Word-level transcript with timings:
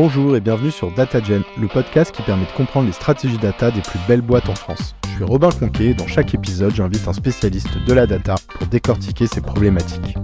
Bonjour 0.00 0.36
et 0.36 0.40
bienvenue 0.40 0.70
sur 0.70 0.92
DataGen, 0.94 1.42
le 1.60 1.66
podcast 1.66 2.14
qui 2.14 2.22
permet 2.22 2.46
de 2.46 2.52
comprendre 2.52 2.86
les 2.86 2.92
stratégies 2.92 3.36
data 3.36 3.72
des 3.72 3.80
plus 3.80 3.98
belles 4.06 4.20
boîtes 4.20 4.48
en 4.48 4.54
France. 4.54 4.94
Je 5.02 5.08
suis 5.16 5.24
Robin 5.24 5.50
Conquet 5.50 5.86
et 5.86 5.94
dans 5.94 6.06
chaque 6.06 6.32
épisode, 6.34 6.72
j'invite 6.72 7.08
un 7.08 7.12
spécialiste 7.12 7.76
de 7.84 7.92
la 7.92 8.06
data 8.06 8.36
pour 8.48 8.68
décortiquer 8.68 9.26
ces 9.26 9.40
problématiques. 9.40 10.16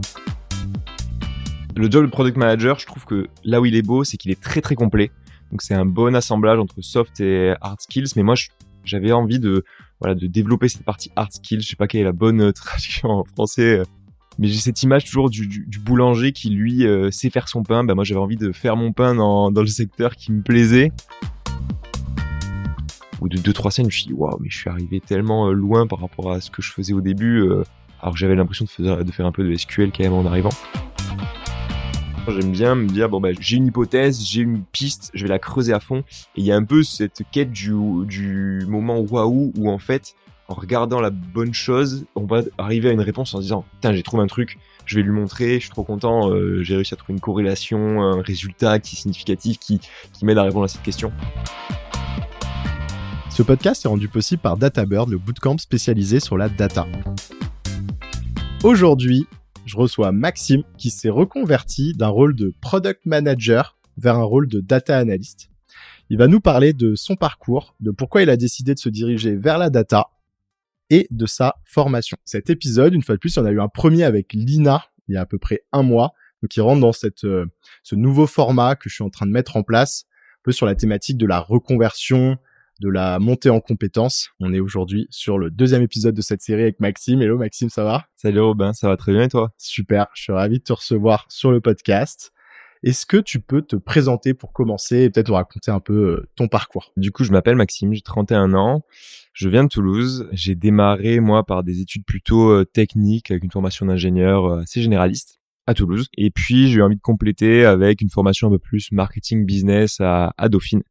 Le 1.75 1.91
job 1.91 2.05
de 2.05 2.11
product 2.11 2.37
manager, 2.37 2.79
je 2.79 2.87
trouve 2.87 3.05
que 3.05 3.27
là 3.43 3.61
où 3.61 3.67
il 3.67 3.75
est 3.75 3.83
beau, 3.83 4.05
c'est 4.05 4.17
qu'il 4.17 4.31
est 4.31 4.41
très 4.41 4.61
très 4.61 4.77
complet. 4.77 5.11
Donc 5.51 5.61
c'est 5.61 5.75
un 5.75 5.87
bon 5.87 6.15
assemblage 6.15 6.61
entre 6.61 6.81
soft 6.81 7.21
et 7.21 7.57
hard 7.61 7.81
skills. 7.81 8.13
Mais 8.15 8.23
moi, 8.23 8.37
j'avais 8.85 9.11
envie 9.11 9.41
de 9.41 9.65
de 10.05 10.27
développer 10.29 10.69
cette 10.69 10.85
partie 10.85 11.11
hard 11.17 11.33
skills. 11.33 11.63
Je 11.63 11.71
sais 11.71 11.77
pas 11.77 11.89
quelle 11.89 12.03
est 12.03 12.05
la 12.05 12.13
bonne 12.13 12.53
traduction 12.53 13.09
en 13.09 13.25
français 13.25 13.83
mais 14.39 14.49
j'ai 14.49 14.59
cette 14.59 14.83
image 14.83 15.05
toujours 15.05 15.31
du, 15.31 15.47
du, 15.47 15.65
du 15.67 15.79
boulanger 15.79 16.33
qui 16.33 16.51
lui 16.51 16.87
euh, 16.87 17.11
sait 17.11 17.31
faire 17.31 17.49
son 17.49 17.63
pain. 17.63 17.85
Bah 17.85 17.95
moi 17.95 18.05
j'avais 18.05 18.21
envie 18.21 18.37
de 18.37 18.53
faire 18.53 18.77
mon 18.77 18.93
pain 18.93 19.15
dans, 19.15 19.51
dans 19.51 19.61
le 19.61 19.67
secteur 19.67 20.17
qui 20.17 20.33
me 20.33 20.43
plaisait. 20.43 20.93
Ou 23.21 23.29
de 23.29 23.39
deux 23.39 23.53
trois 23.53 23.71
scènes, 23.71 23.85
je 23.85 23.89
me 23.89 23.93
suis 23.93 24.07
dit 24.07 24.13
waouh, 24.13 24.39
mais 24.41 24.51
je 24.51 24.59
suis 24.59 24.69
arrivé 24.69 25.01
tellement 25.01 25.49
euh, 25.49 25.53
loin 25.53 25.87
par 25.87 26.01
rapport 26.01 26.33
à 26.33 26.41
ce 26.41 26.51
que 26.51 26.63
je 26.63 26.73
faisais 26.73 26.93
au 26.93 27.01
début, 27.01 27.43
euh, 27.43 27.63
alors 28.03 28.15
que 28.15 28.19
j'avais 28.19 28.35
l'impression 28.35 28.65
de 28.65 28.71
faire, 28.71 29.05
de 29.05 29.13
faire 29.13 29.27
un 29.27 29.33
peu 29.33 29.49
de 29.49 29.55
SQL 29.55 29.93
quand 29.93 30.03
même 30.03 30.13
en 30.13 30.27
arrivant. 30.27 30.53
J'aime 32.27 32.53
bien 32.53 32.75
me 32.75 32.89
dire 32.89 33.09
bon 33.09 33.21
bah 33.21 33.29
j'ai 33.39 33.57
une 33.59 33.67
hypothèse, 33.67 34.25
j'ai 34.25 34.41
une 34.41 34.63
piste, 34.65 35.11
je 35.15 35.25
vais 35.25 35.29
la 35.29 35.39
creuser 35.39 35.73
à 35.73 35.81
fond. 35.81 36.05
Et 36.37 36.41
il 36.41 36.45
y 36.45 36.53
a 36.53 36.57
un 36.57 36.65
peu 36.65 36.83
cette 36.83 37.23
quête 37.31 37.53
du, 37.53 37.73
du 38.07 38.65
moment 38.67 38.99
waouh 38.99 39.53
où 39.57 39.71
en 39.71 39.79
fait 39.79 40.17
en 40.49 40.55
regardant 40.55 41.01
la 41.01 41.11
bonne 41.11 41.55
chose, 41.55 42.05
on 42.15 42.27
va 42.27 42.43
arriver 42.59 42.91
à 42.91 42.93
une 42.93 43.01
réponse 43.01 43.35
en 43.35 43.41
disant 43.41 43.65
putain 43.75 43.95
j'ai 43.95 44.03
trouvé 44.03 44.23
un 44.23 44.27
truc, 44.27 44.59
je 44.85 44.97
vais 44.97 45.03
lui 45.03 45.11
montrer, 45.11 45.55
je 45.55 45.61
suis 45.61 45.71
trop 45.71 45.85
content, 45.85 46.31
euh, 46.31 46.63
j'ai 46.63 46.77
réussi 46.77 46.95
à 46.95 46.97
trouver 46.97 47.15
une 47.15 47.21
corrélation, 47.21 48.03
un 48.03 48.21
résultat 48.21 48.79
qui 48.79 48.97
est 48.97 48.99
significatif, 48.99 49.59
qui, 49.59 49.81
qui 50.13 50.25
m'aide 50.25 50.39
à 50.39 50.43
répondre 50.43 50.65
à 50.65 50.69
cette 50.69 50.83
question. 50.83 51.13
Ce 53.31 53.43
podcast 53.43 53.85
est 53.85 53.89
rendu 53.89 54.09
possible 54.09 54.43
par 54.43 54.57
DataBird, 54.57 55.09
le 55.09 55.19
bootcamp 55.19 55.59
spécialisé 55.59 56.21
sur 56.21 56.37
la 56.37 56.49
data. 56.49 56.87
Aujourd'hui, 58.63 59.27
je 59.65 59.77
reçois 59.77 60.13
Maxime 60.13 60.63
qui 60.77 60.91
s'est 60.91 61.09
reconverti 61.11 61.95
d'un 61.95 62.09
rôle 62.09 62.37
de 62.37 62.55
product 62.61 63.07
manager 63.07 63.77
vers 63.97 64.17
un 64.17 64.23
rôle 64.23 64.47
de 64.47 64.61
data 64.61 64.99
analyst. 64.99 65.49
Il 66.11 66.19
va 66.19 66.29
nous 66.29 66.41
parler 66.41 66.75
de 66.75 66.95
son 66.95 67.17
parcours, 67.17 67.75
de 67.81 67.91
pourquoi 67.91 68.23
il 68.23 68.29
a 68.29 68.37
décidé 68.37 68.75
de 68.75 68.79
se 68.79 68.91
diriger 68.91 69.37
vers 69.37 69.57
la 69.57 69.71
data 69.71 70.11
et 70.91 71.07
de 71.11 71.27
sa 71.27 71.57
formation. 71.65 72.17
Cet 72.25 72.51
épisode, 72.51 72.95
une 72.95 73.03
fois 73.03 73.15
de 73.15 73.21
plus, 73.21 73.35
il 73.35 73.39
y 73.39 73.43
en 73.43 73.47
a 73.47 73.51
eu 73.51 73.61
un 73.61 73.69
premier 73.69 74.05
avec 74.05 74.33
Lina 74.33 74.85
il 75.09 75.15
y 75.15 75.17
a 75.17 75.23
à 75.23 75.27
peu 75.27 75.39
près 75.39 75.65
un 75.73 75.83
mois, 75.83 76.15
donc 76.43 76.51
qui 76.51 76.61
rentre 76.61 76.81
dans 76.81 76.93
cette, 76.93 77.25
euh, 77.25 77.47
ce 77.83 77.95
nouveau 77.95 78.27
format 78.27 78.77
que 78.77 78.89
je 78.89 78.95
suis 78.95 79.05
en 79.05 79.11
train 79.11 79.27
de 79.27 79.31
mettre 79.31 79.57
en 79.57 79.63
place, 79.63 80.05
un 80.39 80.43
peu 80.45 80.53
sur 80.53 80.67
la 80.67 80.75
thématique 80.75 81.19
de 81.19 81.27
la 81.27 81.41
reconversion, 81.41 82.39
de 82.81 82.89
la 82.89 83.19
montée 83.19 83.51
en 83.51 83.61
compétences. 83.61 84.31
On 84.41 84.53
est 84.53 84.61
aujourd'hui 84.61 85.07
sur 85.11 85.39
le 85.39 85.51
deuxième 85.51 85.83
épisode 85.83 86.15
de 86.15 86.23
cette 86.23 86.43
série 86.43 86.63
avec 86.63 86.81
Maxime. 86.81 87.23
Hello 87.23 87.39
Maxime, 87.39 87.71
ça 87.71 87.85
va? 87.85 88.07
Salut 88.15 88.41
Robin, 88.41 88.73
ça 88.73 88.89
va 88.89 88.97
très 88.97 89.13
bien 89.13 89.23
et 89.23 89.29
toi? 89.29 89.53
Super, 89.59 90.09
je 90.15 90.23
suis 90.23 90.33
ravi 90.33 90.59
de 90.59 90.65
te 90.65 90.73
recevoir 90.73 91.27
sur 91.29 91.51
le 91.51 91.61
podcast. 91.61 92.34
Est-ce 92.85 93.07
que 93.07 93.17
tu 93.17 93.41
peux 93.41 93.63
te 93.63 93.77
présenter 93.77 94.35
pour 94.35 94.53
commencer 94.53 95.05
et 95.05 95.11
peut-être 95.11 95.33
raconter 95.33 95.71
un 95.71 95.81
peu 95.81 95.95
euh, 95.95 96.29
ton 96.37 96.49
parcours? 96.49 96.93
Du 96.99 97.13
coup, 97.13 97.25
je 97.25 97.33
m'appelle 97.33 97.57
Maxime, 97.57 97.95
j'ai 97.95 98.03
31 98.03 98.53
ans. 98.53 98.85
Je 99.33 99.49
viens 99.49 99.65
de 99.65 99.71
Toulouse. 99.71 100.29
J'ai 100.33 100.55
démarré, 100.55 101.19
moi, 101.19 101.47
par 101.47 101.65
des 101.65 101.81
études 101.81 102.05
plutôt 102.05 102.51
euh, 102.51 102.67
techniques, 102.67 103.31
avec 103.31 103.43
une 103.43 103.51
formation 103.51 103.87
d'ingénieur 103.87 104.45
euh, 104.45 104.61
assez 104.61 104.83
généraliste 104.83 105.41
à 105.67 105.73
Toulouse. 105.73 106.09
Et 106.19 106.31
puis, 106.31 106.69
j'ai 106.69 106.81
eu 106.81 106.83
envie 106.83 106.97
de 106.97 107.01
compléter 107.01 107.65
avec 107.65 108.03
une 108.03 108.11
formation 108.11 108.49
un 108.49 108.51
peu 108.51 108.59
plus 108.59 108.93
marketing 108.93 109.47
business 109.47 110.03
à 110.03 110.35
Dauphine. 110.51 110.83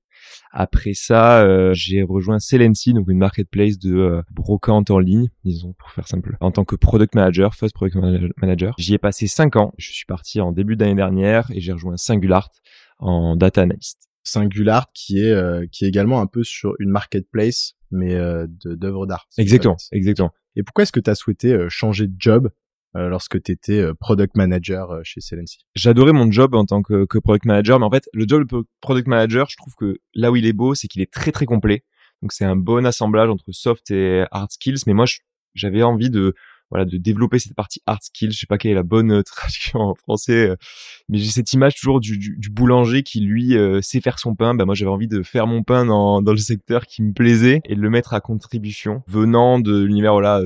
Après 0.52 0.93
ça, 0.93 1.43
euh, 1.43 1.73
j'ai 1.73 2.03
rejoint 2.03 2.39
Celency, 2.39 2.93
donc 2.93 3.07
une 3.09 3.17
marketplace 3.17 3.77
de 3.77 3.95
euh, 3.95 4.21
brocante 4.31 4.92
en 4.92 4.99
ligne, 4.99 5.30
disons 5.43 5.73
pour 5.73 5.92
faire 5.92 6.08
simple, 6.08 6.37
en 6.39 6.52
tant 6.52 6.65
que 6.65 6.75
product 6.75 7.15
manager, 7.15 7.55
first 7.55 7.73
product 7.73 7.98
manager. 8.37 8.75
J'y 8.77 8.93
ai 8.93 8.98
passé 8.98 9.27
cinq 9.27 9.55
ans. 9.55 9.73
Je 9.77 9.92
suis 9.92 10.05
parti 10.05 10.42
en 10.42 10.52
début 10.52 10.75
d'année 10.75 10.95
dernière 10.95 11.49
et 11.52 11.59
j'ai 11.59 11.71
rejoint 11.71 11.98
Singulart 11.98 12.49
en 12.99 13.36
data 13.36 13.61
analyst. 13.61 14.09
Singulart 14.23 14.92
qui 14.93 15.20
est 15.20 15.31
euh, 15.31 15.65
qui 15.71 15.86
est 15.86 15.87
également 15.87 16.21
un 16.21 16.27
peu 16.27 16.43
sur 16.43 16.73
une 16.80 16.89
marketplace 16.89 17.73
mais 17.92 18.17
d'œuvres 18.65 19.05
d'art. 19.05 19.27
Exactement, 19.37 19.77
exactement. 19.92 20.31
Et 20.55 20.64
pourquoi 20.64 20.81
est-ce 20.81 20.92
que 20.92 20.99
tu 20.99 21.11
as 21.11 21.15
souhaité 21.15 21.55
changer 21.69 22.08
de 22.08 22.15
job? 22.17 22.49
euh, 22.49 22.49
lorsque 22.95 23.42
tu 23.42 23.52
étais 23.52 23.80
euh, 23.80 23.93
product 23.93 24.36
manager 24.36 24.92
euh, 24.92 25.02
chez 25.04 25.21
Celency. 25.21 25.65
J'adorais 25.76 26.14
mon 26.14 26.31
job 26.31 26.54
en 26.55 26.65
tant 26.65 26.81
que, 26.81 27.05
que, 27.05 27.17
product 27.17 27.45
manager, 27.45 27.80
mais 27.80 27.86
en 27.86 27.92
fait, 27.92 28.08
le 28.14 28.26
job 28.27 28.48
de 28.48 28.64
product 28.81 29.08
manager, 29.08 29.48
je 29.49 29.58
trouve 29.58 29.73
que 29.76 29.98
là 30.14 30.31
où 30.31 30.36
il 30.36 30.45
est 30.45 30.54
beau, 30.54 30.76
c'est 30.76 30.87
qu'il 30.87 31.02
est 31.02 31.11
très 31.11 31.31
très 31.31 31.45
complet. 31.45 31.83
Donc 32.21 32.31
c'est 32.31 32.45
un 32.45 32.55
bon 32.55 32.86
assemblage 32.86 33.30
entre 33.30 33.52
soft 33.52 33.92
et 33.92 34.26
hard 34.31 34.52
skills, 34.52 34.83
mais 34.87 34.93
moi 34.93 35.05
j'avais 35.55 35.83
envie 35.83 36.09
de 36.09 36.33
voilà 36.73 36.86
de 36.86 36.98
développer 36.98 37.37
cette 37.37 37.54
partie 37.54 37.81
hard 37.86 38.02
skills. 38.02 38.31
Je 38.31 38.39
sais 38.39 38.48
pas 38.48 38.58
quelle 38.58 38.71
est 38.71 38.76
la 38.76 38.83
bonne 38.83 39.11
euh, 39.11 39.23
traduction 39.25 39.80
en 39.80 39.95
français 39.95 40.49
euh, 40.49 40.55
mais 41.10 41.17
j'ai 41.20 41.30
cette 41.30 41.54
image 41.54 41.75
toujours 41.75 41.99
du, 41.99 42.17
du, 42.17 42.36
du 42.37 42.49
boulanger 42.49 43.04
qui 43.04 43.20
lui 43.20 43.58
euh, 43.58 43.81
sait 43.81 44.02
faire 44.02 44.20
son 44.20 44.36
pain. 44.36 44.55
Bah 44.55 44.65
moi 44.65 44.73
j'avais 44.73 44.89
envie 44.89 45.08
de 45.08 45.21
faire 45.21 45.45
mon 45.45 45.64
pain 45.64 45.86
dans, 45.86 46.21
dans 46.21 46.31
le 46.31 46.37
secteur 46.37 46.86
qui 46.86 47.04
me 47.04 47.14
plaisait 47.14 47.61
et 47.65 47.75
de 47.75 47.81
le 47.81 47.89
mettre 47.89 48.14
à 48.14 48.21
contribution 48.21 49.04
venant 49.08 49.60
de 49.60 49.83
l'univers 49.83 50.14
voilà 50.14 50.42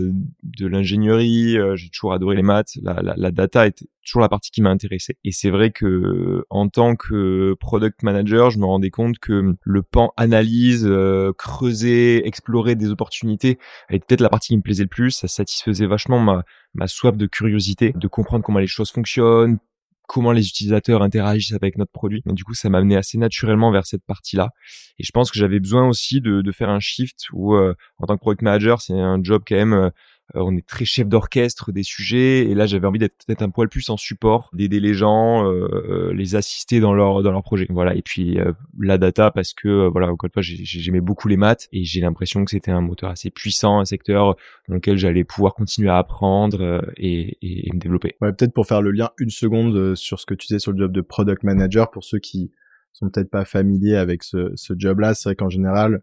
de 0.47 0.67
l'ingénierie 0.67 1.57
j'ai 1.75 1.89
toujours 1.89 2.13
adoré 2.13 2.35
les 2.35 2.41
maths 2.41 2.77
la, 2.81 3.01
la, 3.01 3.13
la 3.17 3.31
data 3.31 3.67
était 3.67 3.85
toujours 4.07 4.21
la 4.21 4.29
partie 4.29 4.51
qui 4.51 4.61
m'a 4.61 4.69
intéressé. 4.69 5.17
Et 5.23 5.31
c'est 5.31 5.49
vrai 5.49 5.71
que 5.71 6.45
en 6.49 6.69
tant 6.69 6.95
que 6.95 7.55
product 7.59 8.01
manager, 8.03 8.49
je 8.49 8.57
me 8.57 8.65
rendais 8.65 8.89
compte 8.89 9.19
que 9.19 9.55
le 9.61 9.83
pan 9.83 10.13
analyse, 10.17 10.85
euh, 10.87 11.33
creuser, 11.37 12.25
explorer 12.25 12.75
des 12.75 12.89
opportunités 12.89 13.59
était 13.89 14.05
peut-être 14.07 14.21
la 14.21 14.29
partie 14.29 14.49
qui 14.49 14.57
me 14.57 14.61
plaisait 14.61 14.83
le 14.83 14.89
plus. 14.89 15.11
Ça 15.11 15.27
satisfaisait 15.27 15.85
vachement 15.85 16.19
ma, 16.19 16.43
ma 16.73 16.87
soif 16.87 17.17
de 17.17 17.27
curiosité, 17.27 17.93
de 17.95 18.07
comprendre 18.07 18.43
comment 18.43 18.59
les 18.59 18.67
choses 18.67 18.91
fonctionnent, 18.91 19.59
comment 20.07 20.31
les 20.31 20.47
utilisateurs 20.47 21.01
interagissent 21.01 21.53
avec 21.53 21.77
notre 21.77 21.91
produit. 21.91 22.21
Donc, 22.25 22.35
du 22.35 22.45
coup, 22.45 22.53
ça 22.53 22.69
m'a 22.69 22.77
amené 22.77 22.95
assez 22.95 23.17
naturellement 23.17 23.71
vers 23.71 23.85
cette 23.85 24.05
partie-là. 24.05 24.51
Et 24.99 25.03
je 25.03 25.11
pense 25.11 25.29
que 25.29 25.37
j'avais 25.37 25.59
besoin 25.59 25.87
aussi 25.87 26.21
de, 26.21 26.41
de, 26.41 26.51
faire 26.53 26.69
un 26.69 26.79
shift 26.79 27.25
où, 27.33 27.55
euh, 27.55 27.73
en 27.97 28.07
tant 28.07 28.15
que 28.15 28.21
product 28.21 28.41
manager, 28.41 28.81
c'est 28.81 28.93
un 28.93 29.21
job 29.21 29.43
quand 29.45 29.55
même 29.55 29.73
euh, 29.73 29.85
euh, 29.87 29.89
on 30.33 30.55
est 30.57 30.65
très 30.65 30.85
chef 30.85 31.07
d'orchestre 31.07 31.71
des 31.71 31.83
sujets 31.83 32.49
et 32.49 32.53
là 32.53 32.65
j'avais 32.65 32.87
envie 32.87 32.99
d'être 32.99 33.15
peut-être 33.25 33.41
un 33.41 33.49
poil 33.49 33.69
plus 33.69 33.89
en 33.89 33.97
support, 33.97 34.49
d'aider 34.53 34.79
les 34.79 34.93
gens, 34.93 35.45
euh, 35.45 35.67
euh, 35.71 36.13
les 36.13 36.35
assister 36.35 36.79
dans 36.79 36.93
leur 36.93 37.23
dans 37.23 37.31
leur 37.31 37.43
projet. 37.43 37.65
Voilà 37.69 37.95
et 37.95 38.01
puis 38.01 38.37
la 38.79 38.97
data 38.97 39.31
parce 39.31 39.53
que 39.53 39.87
voilà 39.87 40.07
encore 40.07 40.27
une 40.27 40.33
fois 40.33 40.41
j'aimais 40.43 41.01
beaucoup 41.01 41.27
les 41.27 41.37
maths 41.37 41.67
et 41.71 41.83
j'ai 41.83 42.01
l'impression 42.01 42.43
que 42.43 42.51
c'était 42.51 42.71
un 42.71 42.81
moteur 42.81 43.09
assez 43.09 43.29
puissant, 43.29 43.79
un 43.79 43.85
secteur 43.85 44.35
dans 44.67 44.75
lequel 44.75 44.97
j'allais 44.97 45.23
pouvoir 45.23 45.53
continuer 45.53 45.89
à 45.89 45.97
apprendre 45.97 46.81
et, 46.97 47.37
et, 47.41 47.69
me 47.73 47.79
développer. 47.79 48.15
Ouais 48.21 48.33
peut-être 48.33 48.53
pour 48.53 48.67
faire 48.67 48.81
le 48.81 48.91
lien 48.91 49.11
une 49.17 49.29
seconde 49.29 49.95
sur 49.95 50.19
ce 50.19 50.25
que 50.25 50.33
tu 50.33 50.47
disais 50.47 50.59
sur 50.59 50.71
le 50.71 50.77
job 50.77 50.91
de 50.91 51.01
product 51.01 51.43
manager 51.43 51.89
pour 51.89 52.03
ceux 52.03 52.19
qui 52.19 52.51
sont 52.97 53.09
peut-être 53.09 53.29
pas 53.29 53.45
familiers 53.45 53.95
avec 53.95 54.23
ce, 54.23 54.51
ce 54.55 54.73
job-là, 54.75 55.13
c'est 55.13 55.29
vrai 55.29 55.35
qu'en 55.35 55.49
général, 55.49 56.01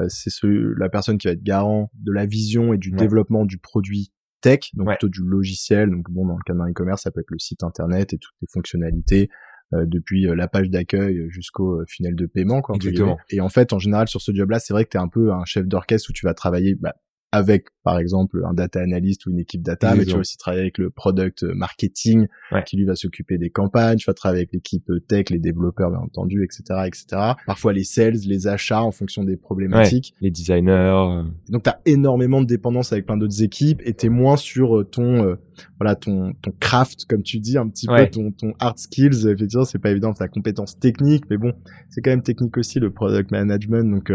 euh, 0.00 0.06
c'est 0.08 0.30
la 0.76 0.88
personne 0.88 1.18
qui 1.18 1.26
va 1.26 1.32
être 1.32 1.42
garant 1.42 1.90
de 1.94 2.12
la 2.12 2.26
vision 2.26 2.72
et 2.72 2.78
du 2.78 2.90
développement 2.90 3.44
du 3.44 3.58
produit 3.58 4.12
tech, 4.40 4.70
donc 4.74 4.88
plutôt 4.88 5.08
du 5.08 5.22
logiciel. 5.22 5.90
Donc 5.90 6.10
bon, 6.10 6.26
dans 6.26 6.36
le 6.36 6.42
cas 6.44 6.54
d'un 6.54 6.70
e-commerce, 6.70 7.02
ça 7.02 7.10
peut 7.10 7.20
être 7.20 7.30
le 7.30 7.38
site 7.38 7.62
internet 7.62 8.12
et 8.12 8.18
toutes 8.18 8.34
les 8.40 8.48
fonctionnalités. 8.50 9.28
Euh, 9.72 9.84
depuis 9.86 10.26
euh, 10.26 10.34
la 10.34 10.48
page 10.48 10.68
d'accueil 10.68 11.26
jusqu'au 11.28 11.84
final 11.86 12.16
de 12.16 12.26
paiement. 12.26 12.60
Quoi, 12.60 12.74
Exactement. 12.74 13.18
Et 13.28 13.40
en 13.40 13.48
fait, 13.48 13.72
en 13.72 13.78
général, 13.78 14.08
sur 14.08 14.20
ce 14.20 14.34
job-là, 14.34 14.58
c'est 14.58 14.72
vrai 14.72 14.84
que 14.84 14.90
tu 14.90 14.96
es 14.96 15.00
un 15.00 15.06
peu 15.06 15.32
un 15.32 15.44
chef 15.44 15.64
d'orchestre 15.64 16.10
où 16.10 16.12
tu 16.12 16.26
vas 16.26 16.34
travailler 16.34 16.74
bah, 16.74 16.96
avec 17.32 17.66
par 17.84 17.98
exemple 17.98 18.42
un 18.44 18.54
data 18.54 18.80
analyst 18.80 19.26
ou 19.26 19.30
une 19.30 19.38
équipe 19.38 19.62
data, 19.62 19.94
mais 19.94 20.04
tu 20.04 20.12
vas 20.12 20.18
aussi 20.18 20.36
travailler 20.36 20.62
avec 20.62 20.78
le 20.78 20.90
product 20.90 21.44
marketing 21.44 22.26
qui 22.66 22.76
lui 22.76 22.84
va 22.84 22.96
s'occuper 22.96 23.38
des 23.38 23.50
campagnes, 23.50 23.98
tu 23.98 24.06
vas 24.06 24.14
travailler 24.14 24.40
avec 24.40 24.52
l'équipe 24.52 24.90
tech, 25.08 25.30
les 25.30 25.38
développeurs 25.38 25.90
bien 25.90 26.00
entendu, 26.00 26.44
etc., 26.44 26.62
etc. 26.86 27.34
Parfois 27.46 27.72
les 27.72 27.84
sales, 27.84 28.14
les 28.26 28.46
achats 28.46 28.82
en 28.82 28.90
fonction 28.90 29.24
des 29.24 29.36
problématiques, 29.36 30.14
les 30.20 30.30
designers. 30.30 30.72
Euh. 30.72 31.22
Donc 31.48 31.62
tu 31.62 31.70
as 31.70 31.80
énormément 31.86 32.40
de 32.40 32.46
dépendance 32.46 32.92
avec 32.92 33.06
plein 33.06 33.16
d'autres 33.16 33.42
équipes 33.42 33.80
et 33.84 33.94
t'es 33.94 34.08
moins 34.08 34.36
sur 34.36 34.78
euh, 34.78 34.84
ton 34.84 35.24
euh, 35.24 35.36
voilà 35.78 35.94
ton 35.94 36.32
ton 36.42 36.52
craft 36.58 37.04
comme 37.06 37.22
tu 37.22 37.38
dis 37.38 37.58
un 37.58 37.68
petit 37.68 37.86
peu 37.86 38.06
ton 38.10 38.32
ton 38.32 38.54
hard 38.58 38.78
skills. 38.78 39.28
Effectivement, 39.28 39.64
c'est 39.64 39.78
pas 39.78 39.90
évident, 39.90 40.12
ta 40.12 40.28
compétence 40.28 40.78
technique, 40.78 41.24
mais 41.30 41.36
bon, 41.36 41.52
c'est 41.88 42.00
quand 42.00 42.10
même 42.10 42.22
technique 42.22 42.56
aussi 42.56 42.80
le 42.80 42.90
product 42.90 43.30
management. 43.30 43.90
Donc 43.90 44.10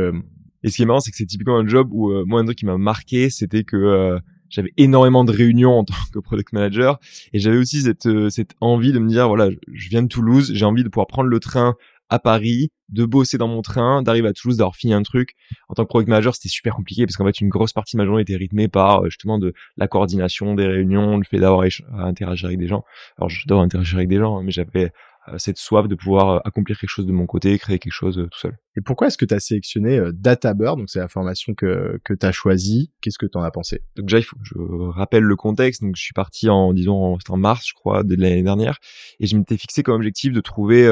et 0.64 0.70
ce 0.70 0.78
qui 0.78 0.84
est 0.84 0.86
marrant, 0.86 1.00
c'est 1.00 1.12
que 1.12 1.18
c'est 1.18 1.26
typiquement 1.26 1.58
un 1.58 1.68
job 1.68 1.90
où 1.92 2.12
euh, 2.12 2.24
moi 2.26 2.42
un 2.42 2.46
truc 2.46 2.58
qui 2.58 2.66
m'a 2.66 2.78
marqué, 2.78 3.30
c'était 3.30 3.64
que 3.64 3.78
euh, 3.78 4.20
j'avais 4.50 4.72
énormément 4.78 5.24
de 5.24 5.32
réunions 5.32 5.80
en 5.80 5.84
tant 5.86 5.94
que 6.14 6.20
product 6.20 6.54
manager 6.54 7.00
et 7.34 7.40
j'avais 7.40 7.58
aussi 7.58 7.82
cette 7.82 8.06
euh, 8.08 8.30
cette 8.30 8.56
envie 8.62 8.92
de 8.92 9.00
me 9.00 9.08
dire 9.08 9.28
voilà, 9.28 9.50
je 9.72 9.90
viens 9.90 10.04
de 10.04 10.08
Toulouse, 10.08 10.52
j'ai 10.54 10.66
envie 10.66 10.84
de 10.84 10.90
pouvoir 10.90 11.08
prendre 11.08 11.30
le 11.30 11.40
train 11.40 11.76
à 12.10 12.20
Paris, 12.20 12.70
de 12.90 13.04
bosser 13.04 13.40
dans 13.40 13.48
mon 13.48 13.64
train, 13.64 14.04
d'arriver 14.04 14.28
à 14.28 14.34
Toulouse, 14.34 14.58
d'avoir 14.58 14.76
fini 14.76 14.94
un 14.94 15.02
truc. 15.02 15.34
En 15.70 15.74
tant 15.74 15.84
que 15.84 15.88
product 15.88 16.08
manager, 16.08 16.36
c'était 16.36 16.50
super 16.50 16.76
compliqué 16.76 17.06
parce 17.06 17.18
qu'en 17.18 17.26
fait, 17.26 17.42
une 17.42 17.50
grosse 17.50 17.74
partie 17.74 17.96
de 17.96 18.02
ma 18.02 18.06
journée 18.06 18.22
était 18.22 18.36
rythmée 18.36 18.68
par 18.68 19.06
justement 19.06 19.40
de 19.40 19.54
la 19.76 19.88
coordination 19.88 20.54
des 20.54 20.68
réunions, 20.68 21.18
le 21.18 21.24
fait 21.24 21.40
d'avoir 21.40 21.66
à 21.94 22.04
interagir 22.04 22.46
avec 22.46 22.60
des 22.60 22.68
gens. 22.68 22.84
Alors, 23.18 23.30
j'adore 23.30 23.62
interagir 23.62 23.98
avec 23.98 24.10
des 24.10 24.18
gens, 24.18 24.38
hein, 24.38 24.44
mais 24.44 24.52
j'avais 24.52 24.92
cette 25.38 25.58
soif 25.58 25.88
de 25.88 25.96
pouvoir 25.96 26.42
accomplir 26.46 26.78
quelque 26.78 26.90
chose 26.90 27.08
de 27.08 27.12
mon 27.12 27.26
côté, 27.26 27.58
créer 27.58 27.80
quelque 27.80 27.94
chose 27.94 28.28
tout 28.32 28.40
seul. 28.40 28.58
Et 28.78 28.82
pourquoi 28.82 29.08
est-ce 29.08 29.18
que 29.18 29.26
tu 29.26 29.34
as 29.34 29.40
sélectionné 29.40 30.02
DataBird 30.14 30.78
Donc 30.78 30.90
c'est 30.90 31.00
la 31.00 31.08
formation 31.08 31.54
que 31.54 32.00
que 32.04 32.14
tu 32.14 32.26
as 32.26 32.32
choisie. 32.32 32.92
Qu'est-ce 33.02 33.18
que 33.18 33.26
tu 33.26 33.38
en 33.38 33.42
as 33.42 33.52
pensé? 33.52 33.82
Donc 33.96 34.08
déjà 34.08 34.20
il 34.20 34.24
faut 34.24 34.36
que 34.36 34.44
je 34.44 34.56
rappelle 34.90 35.24
le 35.24 35.36
contexte. 35.36 35.82
Donc 35.82 35.96
je 35.96 36.02
suis 36.02 36.14
parti 36.14 36.50
en 36.50 36.74
disons 36.74 37.18
en, 37.30 37.38
mars 37.38 37.68
je 37.68 37.74
crois 37.74 38.04
de 38.04 38.16
l'année 38.16 38.44
dernière 38.44 38.80
et 39.20 39.28
je 39.28 39.38
m'étais 39.38 39.58
fixé 39.58 39.82
comme 39.82 39.96
objectif 39.96 40.34
de 40.34 40.42
trouver 40.42 40.88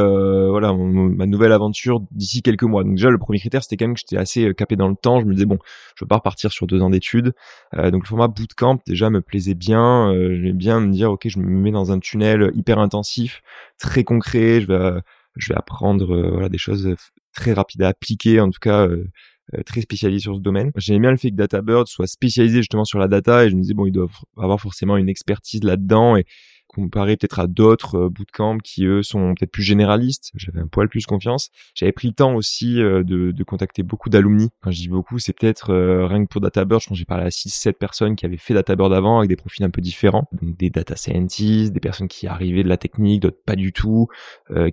voilà 0.49 0.73
ma 0.73 1.25
nouvelle 1.25 1.51
aventure 1.51 2.01
d'ici 2.11 2.41
quelques 2.41 2.63
mois. 2.63 2.83
Donc 2.83 2.95
déjà 2.95 3.09
le 3.09 3.17
premier 3.17 3.39
critère 3.39 3.63
c'était 3.63 3.77
quand 3.77 3.85
même 3.85 3.95
que 3.95 4.01
j'étais 4.01 4.17
assez 4.17 4.53
capé 4.53 4.75
dans 4.75 4.87
le 4.87 4.95
temps. 4.95 5.19
Je 5.19 5.25
me 5.25 5.33
disais 5.33 5.45
bon 5.45 5.59
je 5.95 6.05
veux 6.05 6.07
pas 6.07 6.17
repartir 6.17 6.51
sur 6.51 6.67
deux 6.67 6.81
ans 6.81 6.89
d'études. 6.89 7.33
donc 7.73 8.03
le 8.03 8.07
format 8.07 8.29
bootcamp 8.29 8.79
déjà 8.87 9.09
me 9.09 9.21
plaisait 9.21 9.55
bien. 9.55 10.13
J'aimais 10.13 10.53
bien 10.53 10.79
me 10.79 10.91
dire 10.91 11.11
ok 11.11 11.27
je 11.27 11.39
me 11.39 11.45
mets 11.45 11.71
dans 11.71 11.91
un 11.91 11.99
tunnel 11.99 12.51
hyper 12.55 12.79
intensif, 12.79 13.41
très 13.77 14.05
concret. 14.05 14.22
Je 14.31 14.67
vais, 14.67 15.01
je 15.35 15.49
vais 15.51 15.57
apprendre 15.57 16.13
euh, 16.13 16.31
voilà 16.31 16.49
des 16.49 16.57
choses 16.57 16.95
très 17.33 17.53
rapides 17.53 17.81
à 17.81 17.89
appliquer, 17.89 18.39
en 18.39 18.49
tout 18.49 18.59
cas 18.59 18.87
euh, 18.87 19.05
euh, 19.53 19.63
très 19.63 19.81
spécialisé 19.81 20.19
sur 20.19 20.35
ce 20.35 20.41
domaine. 20.41 20.71
J'aimais 20.77 20.99
bien 20.99 21.11
le 21.11 21.17
fait 21.17 21.31
que 21.31 21.35
DataBird 21.35 21.87
soit 21.87 22.07
spécialisé 22.07 22.57
justement 22.59 22.85
sur 22.85 22.99
la 22.99 23.07
data 23.07 23.45
et 23.45 23.49
je 23.49 23.55
me 23.55 23.61
disais 23.61 23.73
bon 23.73 23.85
ils 23.85 23.91
doivent 23.91 24.15
avoir 24.37 24.59
forcément 24.59 24.97
une 24.97 25.09
expertise 25.09 25.63
là-dedans 25.63 26.15
et 26.15 26.25
comparé 26.73 27.17
peut-être 27.17 27.39
à 27.39 27.47
d'autres 27.47 27.95
euh, 27.95 28.09
bootcamps 28.09 28.57
qui 28.57 28.85
eux 28.85 29.03
sont 29.03 29.33
peut-être 29.35 29.51
plus 29.51 29.63
généralistes. 29.63 30.31
J'avais 30.35 30.59
un 30.59 30.67
poil 30.67 30.89
plus 30.89 31.05
confiance. 31.05 31.49
J'avais 31.75 31.91
pris 31.91 32.07
le 32.07 32.13
temps 32.13 32.35
aussi 32.35 32.81
euh, 32.81 33.03
de, 33.03 33.31
de 33.31 33.43
contacter 33.43 33.83
beaucoup 33.83 34.09
d'alumni. 34.09 34.49
Quand 34.61 34.71
je 34.71 34.79
dis 34.79 34.89
beaucoup, 34.89 35.19
c'est 35.19 35.33
peut-être 35.33 35.71
euh, 35.71 36.05
rien 36.07 36.23
que 36.23 36.29
pour 36.29 36.41
DataBird, 36.41 36.81
je 36.81 36.87
pense 36.87 36.95
que 36.95 36.99
j'ai 36.99 37.05
parlé 37.05 37.25
à 37.25 37.29
6-7 37.29 37.73
personnes 37.73 38.15
qui 38.15 38.25
avaient 38.25 38.37
fait 38.37 38.53
DataBird 38.53 38.93
avant 38.93 39.19
avec 39.19 39.29
des 39.29 39.35
profils 39.35 39.63
un 39.63 39.69
peu 39.69 39.81
différents. 39.81 40.27
Donc 40.41 40.57
des 40.57 40.69
data 40.69 40.95
scientists, 40.95 41.73
des 41.73 41.79
personnes 41.79 42.07
qui 42.07 42.27
arrivaient 42.27 42.63
de 42.63 42.69
la 42.69 42.77
technique, 42.77 43.21
d'autres 43.21 43.41
pas 43.45 43.55
du 43.55 43.71
tout, 43.73 44.07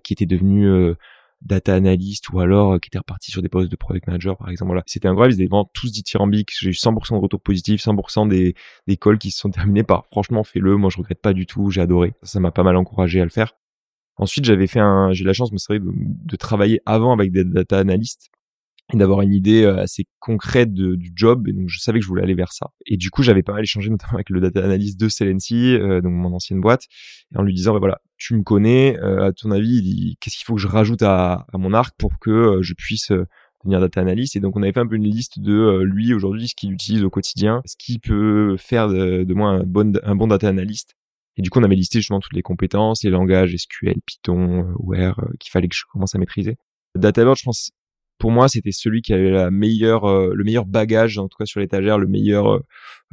qui 0.03 0.13
étaient 0.13 0.27
devenus 0.27 0.97
data 1.43 1.75
analyst 1.75 2.29
ou 2.31 2.41
alors 2.41 2.75
euh, 2.75 2.79
qui 2.79 2.89
étaient 2.89 2.99
repartis 2.99 3.31
sur 3.31 3.43
des 3.43 3.49
postes 3.49 3.71
de 3.71 3.77
product 3.77 4.07
manager 4.07 4.37
par 4.37 4.51
exemple 4.51 4.69
voilà. 4.69 4.83
C'était 4.87 5.09
incroyable 5.09 5.35
ils 5.35 5.41
étaient 5.43 5.49
vraiment 5.49 5.71
tous 5.73 5.91
dithyrambiques 5.91 6.53
j'ai 6.59 6.71
eu 6.71 6.73
100% 6.73 7.15
de 7.17 7.21
retours 7.21 7.41
positifs 7.41 7.83
100% 7.83 8.29
des 8.29 8.55
des 8.87 8.97
calls 8.97 9.19
qui 9.19 9.31
se 9.31 9.41
sont 9.41 9.51
terminés 9.51 9.83
par 9.83 10.07
franchement 10.07 10.43
fais-le 10.45 10.77
moi 10.77 10.91
je 10.91 10.99
regrette 10.99 11.21
pas 11.21 11.33
du 11.33 11.47
tout 11.47 11.71
j'ai 11.71 11.81
adoré. 11.81 12.15
Ça 12.23 12.41
m'a 12.41 12.51
pas 12.51 12.63
mal 12.63 12.77
encouragé 12.77 13.21
à 13.21 13.25
le 13.25 13.31
faire. 13.31 13.55
Ensuite 14.17 14.45
j'avais 14.45 14.67
fait 14.67 14.81
un 14.81 15.13
j'ai 15.13 15.25
la 15.25 15.33
chance 15.33 15.51
vrai 15.51 15.79
de, 15.79 15.91
de 15.95 16.37
travailler 16.37 16.81
avant 16.87 17.13
avec 17.13 17.33
des 17.33 17.45
data 17.45 17.85
analysts 18.91 18.99
d'avoir 18.99 19.23
une 19.23 19.33
idée 19.33 19.65
euh, 19.65 19.79
assez 19.79 20.07
concrète 20.19 20.73
de, 20.73 20.95
du 20.95 21.13
job. 21.15 21.49
Et 21.49 21.53
donc 21.53 21.69
je 21.69 21.79
savais 21.79 21.99
que 21.99 22.05
je 22.05 22.09
voulais 22.09 22.23
aller 22.23 22.35
vers 22.35 22.53
ça. 22.53 22.71
Et 22.87 22.97
du 22.97 23.11
coup 23.11 23.23
j'avais 23.23 23.43
pas 23.43 23.53
mal 23.53 23.63
échangé 23.63 23.91
notamment 23.91 24.15
avec 24.15 24.31
le 24.31 24.41
data 24.41 24.65
analyst 24.65 24.99
de 24.99 25.09
Celency 25.09 25.75
euh, 25.75 26.01
donc 26.01 26.13
mon 26.13 26.33
ancienne 26.35 26.61
boîte 26.61 26.85
et 27.35 27.39
en 27.39 27.43
lui 27.43 27.55
disant 27.55 27.73
bah, 27.73 27.79
voilà 27.79 28.01
tu 28.17 28.35
me 28.35 28.43
connais 28.43 28.99
euh, 29.01 29.29
à 29.29 29.33
ton 29.33 29.51
avis 29.51 30.17
qu'est-ce 30.21 30.37
qu'il 30.37 30.45
faut 30.45 30.55
que 30.55 30.61
je 30.61 30.69
rajoute 30.69 31.03
à, 31.03 31.47
à 31.53 31.59
mon 31.59 31.73
arc 31.73 31.95
pour 31.99 32.19
que 32.19 32.31
euh, 32.31 32.63
je 32.63 32.75
puisse 32.75 33.11
devenir 33.65 33.81
data 33.81 34.01
analyst? 34.01 34.37
Et 34.37 34.41
donc 34.41 34.57
on 34.57 34.63
avait 34.63 34.73
fait 34.73 34.81
un 34.81 34.87
peu 34.87 34.97
une 34.97 35.09
liste 35.09 35.41
de 35.41 35.83
lui 35.83 36.13
aujourd'hui 36.15 36.49
ce 36.49 36.55
qu'il 36.55 36.73
utilise 36.73 37.05
au 37.05 37.11
quotidien 37.11 37.63
ce 37.65 37.77
qu'il 37.79 38.01
peut 38.01 38.57
faire 38.59 38.89
de, 38.89 39.25
de, 39.25 39.35
moi 39.35 39.51
un 39.51 39.63
bon 39.65 39.99
un 40.03 40.15
bon 40.15 40.27
data 40.27 40.49
analyst. 40.49 40.95
Et 41.37 41.43
du 41.43 41.51
coup 41.51 41.61
on 41.61 41.63
avait 41.63 41.77
listé 41.77 42.01
justement 42.01 42.21
toutes 42.21 42.35
les 42.35 42.43
compétences 42.43 43.05
les 43.05 43.11
langages 43.11 43.55
SQL 43.57 44.01
Python 44.05 44.75
R 44.89 45.15
qu'il 45.39 45.51
fallait 45.51 45.69
que 45.69 45.77
je 45.77 45.85
commence 45.93 46.15
à 46.15 46.19
maîtriser. 46.19 46.57
DataBird, 46.97 47.37
je 47.39 47.45
pense, 47.45 47.71
pour 48.21 48.31
moi, 48.31 48.49
c'était 48.49 48.71
celui 48.71 49.03
qui 49.03 49.13
avait 49.13 49.31
la 49.31 49.51
meilleure, 49.51 50.05
euh, 50.05 50.33
le 50.35 50.45
meilleur 50.45 50.67
bagage, 50.67 51.19
en 51.19 51.27
tout 51.27 51.39
cas 51.39 51.47
sur 51.47 51.59
l'étagère, 51.59 51.99
le 51.99 52.07
meilleur, 52.07 52.53
euh, 52.53 52.61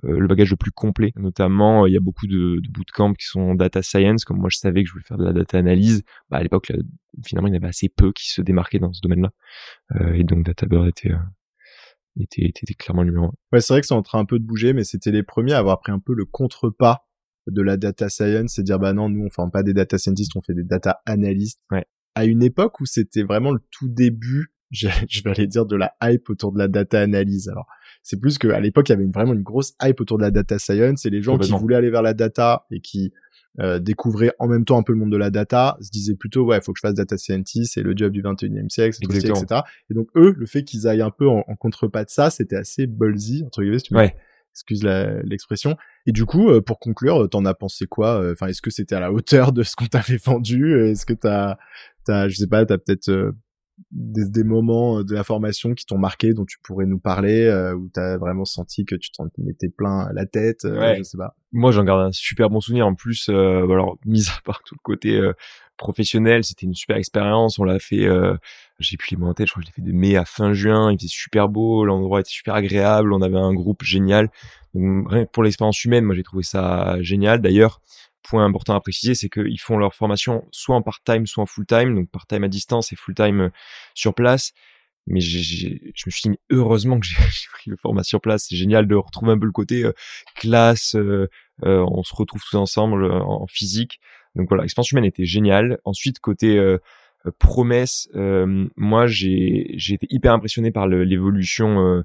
euh, 0.04 0.20
le 0.20 0.28
bagage 0.28 0.52
le 0.52 0.58
plus 0.58 0.72
complet. 0.72 1.14
Notamment, 1.16 1.88
il 1.88 1.94
y 1.94 1.98
a 1.98 2.00
beaucoup 2.02 2.28
de, 2.28 2.60
de 2.62 2.70
bootcamps 2.70 3.14
qui 3.14 3.26
sont 3.26 3.56
data 3.56 3.82
science. 3.82 4.26
Comme 4.26 4.38
moi, 4.38 4.50
je 4.52 4.58
savais 4.58 4.84
que 4.84 4.90
je 4.90 4.94
voulais 4.94 5.06
faire 5.06 5.18
de 5.18 5.24
la 5.24 5.34
data 5.34 5.58
analyse. 5.58 6.04
Bah, 6.30 6.38
à 6.38 6.44
l'époque, 6.44 6.72
finalement, 7.26 7.48
il 7.48 7.52
y 7.52 7.58
en 7.58 7.58
avait 7.58 7.70
assez 7.70 7.90
peu 7.90 8.12
qui 8.12 8.30
se 8.30 8.42
démarquaient 8.42 8.80
dans 8.80 8.94
ce 8.94 9.02
domaine-là. 9.02 9.32
et 10.14 10.24
donc, 10.26 10.46
DataBird 10.46 10.90
était, 10.90 11.14
était, 12.20 12.44
était, 12.46 12.74
clairement 12.74 13.04
le 13.04 13.10
numéro 13.10 13.28
un. 13.28 13.34
Ouais, 13.54 13.62
c'est 13.62 13.74
vrai 13.74 13.82
que 13.82 13.88
c'est 13.88 13.94
en 13.94 14.04
train 14.04 14.20
un 14.20 14.26
peu 14.26 14.38
de 14.38 14.46
bouger, 14.46 14.74
mais 14.74 14.84
c'était 14.84 15.12
les 15.12 15.24
premiers 15.24 15.54
à 15.54 15.60
avoir 15.60 15.80
pris 15.80 15.94
un 15.94 16.00
peu 16.00 16.14
le 16.14 16.26
contre-pas 16.26 17.08
de 17.48 17.62
la 17.62 17.78
data 17.78 18.10
science, 18.10 18.54
c'est 18.56 18.64
dire 18.64 18.78
bah 18.78 18.92
non, 18.92 19.08
nous 19.08 19.26
on 19.26 19.30
fait 19.30 19.50
pas 19.52 19.64
des 19.64 19.74
data 19.74 19.98
scientists, 19.98 20.36
on 20.36 20.42
fait 20.42 20.54
des 20.54 20.66
data 20.66 21.02
analystes. 21.06 21.62
Ouais. 21.72 21.86
À 22.14 22.26
une 22.26 22.44
époque 22.44 22.82
où 22.82 22.86
c'était 22.86 23.24
vraiment 23.24 23.52
le 23.52 23.62
tout 23.72 23.88
début 23.88 24.52
je, 24.72 24.88
vais 25.24 25.30
aller 25.30 25.48
dire 25.48 25.66
de 25.66 25.76
la 25.76 25.94
hype 26.02 26.30
autour 26.30 26.52
de 26.52 26.60
la 26.60 26.68
data 26.68 27.00
analyse. 27.00 27.50
Alors, 27.50 27.68
c'est 28.04 28.20
plus 28.20 28.38
qu'à 28.38 28.60
l'époque, 28.60 28.90
il 28.90 28.94
y 28.94 28.96
avait 28.96 29.06
vraiment 29.06 29.34
une 29.34 29.44
grosse 29.44 29.74
hype 29.82 30.02
autour 30.02 30.18
de 30.18 30.24
la 30.24 30.32
data 30.32 30.60
science 30.60 31.06
et 31.06 31.10
les 31.10 31.22
gens 31.22 31.38
qui 31.38 31.52
voulaient 31.52 31.76
aller 31.76 31.90
vers 31.90 32.02
la 32.02 32.14
data 32.14 32.66
et 32.72 32.82
qui 32.82 33.14
euh, 33.60 33.80
découvraient 33.80 34.34
en 34.38 34.48
même 34.48 34.66
temps 34.66 34.78
un 34.78 34.84
peu 34.84 34.94
le 34.94 35.00
monde 35.00 35.12
de 35.12 35.18
la 35.18 35.32
data 35.32 35.78
se 35.82 35.90
disaient 35.90 36.16
plutôt 36.16 36.46
ouais, 36.46 36.58
il 36.58 36.62
faut 36.62 36.74
que 36.74 36.78
je 36.78 36.88
fasse 36.88 36.94
data 36.94 37.18
scientist, 37.18 37.74
c'est 37.74 37.82
le 37.82 37.94
job 37.96 38.12
du 38.12 38.22
21e 38.22 38.70
siècle, 38.70 38.98
etc. 39.04 39.62
Et 39.90 39.96
donc 39.96 40.10
eux, 40.16 40.36
le 40.38 40.46
fait 40.46 40.64
qu'ils 40.64 40.88
aillent 40.88 41.02
un 41.02 41.10
peu 41.10 41.28
en, 41.28 41.44
contrepas 41.60 42.04
de 42.04 42.10
ça, 42.10 42.30
c'était 42.30 42.56
assez 42.56 42.86
ballsy 42.86 43.44
entre 43.46 43.64
guillemets, 43.64 43.80
si 43.80 43.86
tu 43.86 43.96
ouais. 43.96 44.16
excuse 44.52 44.84
l'expression. 44.84 45.76
Et 46.06 46.12
du 46.12 46.26
coup, 46.26 46.50
euh, 46.50 46.62
pour 46.62 46.78
conclure, 46.78 47.28
t'en 47.30 47.46
as 47.46 47.56
pensé 47.56 47.88
quoi 47.88 48.22
euh, 48.22 48.34
Enfin, 48.34 48.46
est-ce 48.46 48.62
que 48.62 48.70
c'était 48.70 48.96
à 48.96 49.00
la 49.00 49.12
hauteur 49.12 49.52
de 49.54 49.64
ce 49.64 49.76
qu'on 49.76 49.88
t'avait 49.88 50.18
vendu? 50.24 50.80
Est-ce 50.80 51.08
que 51.08 51.14
t'as, 51.14 51.58
t'as, 52.06 52.28
je 52.28 52.36
sais 52.36 52.48
pas, 52.48 52.64
t'as 52.64 52.78
peut-être 52.78 53.34
des, 53.92 54.26
des, 54.30 54.44
moments 54.44 55.04
de 55.04 55.14
la 55.14 55.24
formation 55.24 55.74
qui 55.74 55.86
t'ont 55.86 55.98
marqué, 55.98 56.34
dont 56.34 56.46
tu 56.46 56.58
pourrais 56.64 56.86
nous 56.86 57.00
parler, 57.00 57.46
euh, 57.46 57.76
où 57.76 57.90
tu 57.94 58.00
as 58.00 58.18
vraiment 58.18 58.46
senti 58.46 58.86
que 58.86 58.96
tu 58.96 59.12
t'en 59.12 59.28
mettais 59.38 59.70
plein 59.70 60.10
la 60.14 60.26
tête, 60.26 60.66
euh, 60.66 60.96
je 60.98 61.04
sais 61.04 61.18
pas. 61.18 61.36
Moi, 61.52 61.72
j'en 61.72 61.84
garde 61.84 62.02
un 62.02 62.12
super 62.12 62.50
bon 62.50 62.60
souvenir. 62.60 62.88
En 62.88 62.96
plus, 62.96 63.30
euh, 63.30 63.64
alors, 63.64 63.98
mis 64.06 64.28
à 64.30 64.42
part 64.44 64.62
tout 64.64 64.76
le 64.76 64.82
côté 64.82 65.16
euh, 65.16 65.34
professionnel, 65.78 66.44
c'était 66.44 66.66
une 66.66 66.74
super 66.74 66.98
expérience. 66.98 67.60
On 67.60 67.64
l'a 67.64 67.80
fait, 67.80 68.08
j'ai 68.80 68.98
plus 68.98 69.12
les 69.12 69.18
mots 69.18 69.28
en 69.28 69.34
tête, 69.34 69.48
je 69.48 69.54
crois 69.54 69.62
que 69.62 69.68
je 69.68 69.72
l'ai 69.72 69.84
fait 69.84 69.92
de 69.92 69.96
mai 69.96 70.18
à 70.18 70.26
fin 70.26 70.54
juin. 70.54 70.92
Il 70.92 70.96
était 70.96 71.08
super 71.08 71.50
beau, 71.50 71.86
l'endroit 71.86 72.20
était 72.20 72.30
super 72.30 72.56
agréable, 72.56 73.14
on 73.14 73.22
avait 73.22 73.38
un 73.38 73.54
groupe 73.54 73.84
génial. 73.84 74.30
Donc, 74.74 75.32
pour 75.32 75.44
l'expérience 75.44 75.84
humaine, 75.86 76.04
moi, 76.04 76.16
j'ai 76.16 76.24
trouvé 76.24 76.44
ça 76.44 76.98
génial. 77.02 77.42
D'ailleurs, 77.42 77.82
point 78.28 78.46
important 78.46 78.76
à 78.76 78.82
préciser, 78.82 79.16
c'est 79.16 79.30
qu'ils 79.30 79.60
font 79.60 79.78
leur 79.78 79.94
formation 79.94 80.48
soit 80.52 80.76
en 80.76 80.82
part-time, 80.82 81.26
soit 81.26 81.44
en 81.44 81.46
full-time, 81.46 81.96
donc 81.96 82.10
part-time 82.10 82.44
à 82.44 82.48
distance 82.48 82.92
et 82.92 82.96
full-time 82.96 83.42
euh, 83.42 83.50
sur 83.94 84.14
place. 84.14 84.54
Mais 85.10 85.22
je 85.22 85.68
me 86.06 86.12
suis 86.12 86.30
dit, 86.30 86.38
heureusement 86.50 87.00
que 87.00 87.06
j'ai 87.06 87.16
pris 87.54 87.70
le 87.70 87.78
format 87.78 88.04
sur 88.04 88.20
place. 88.20 88.48
C'est 88.50 88.58
génial 88.58 88.88
de 88.88 88.96
retrouver 88.96 89.32
un 89.32 89.40
peu 89.40 89.46
le 89.46 89.54
côté 89.54 89.84
euh, 89.84 89.94
classe. 90.36 90.96
Euh, 90.96 91.28
on 91.64 92.04
se 92.04 92.14
retrouve 92.14 92.42
tous 92.42 92.58
ensemble 92.58 93.10
en 93.12 93.48
physique. 93.48 94.00
Donc 94.36 94.50
voilà, 94.50 94.64
l'expérience 94.64 94.92
humaine 94.92 95.06
était 95.06 95.26
géniale. 95.26 95.80
Ensuite, 95.86 96.20
côté 96.20 96.62
promesse, 97.40 98.10
moi 98.14 99.08
j'ai 99.08 99.76
été 99.90 100.06
hyper 100.12 100.34
impressionné 100.34 100.70
par 100.72 100.88
l'évolution 100.88 102.04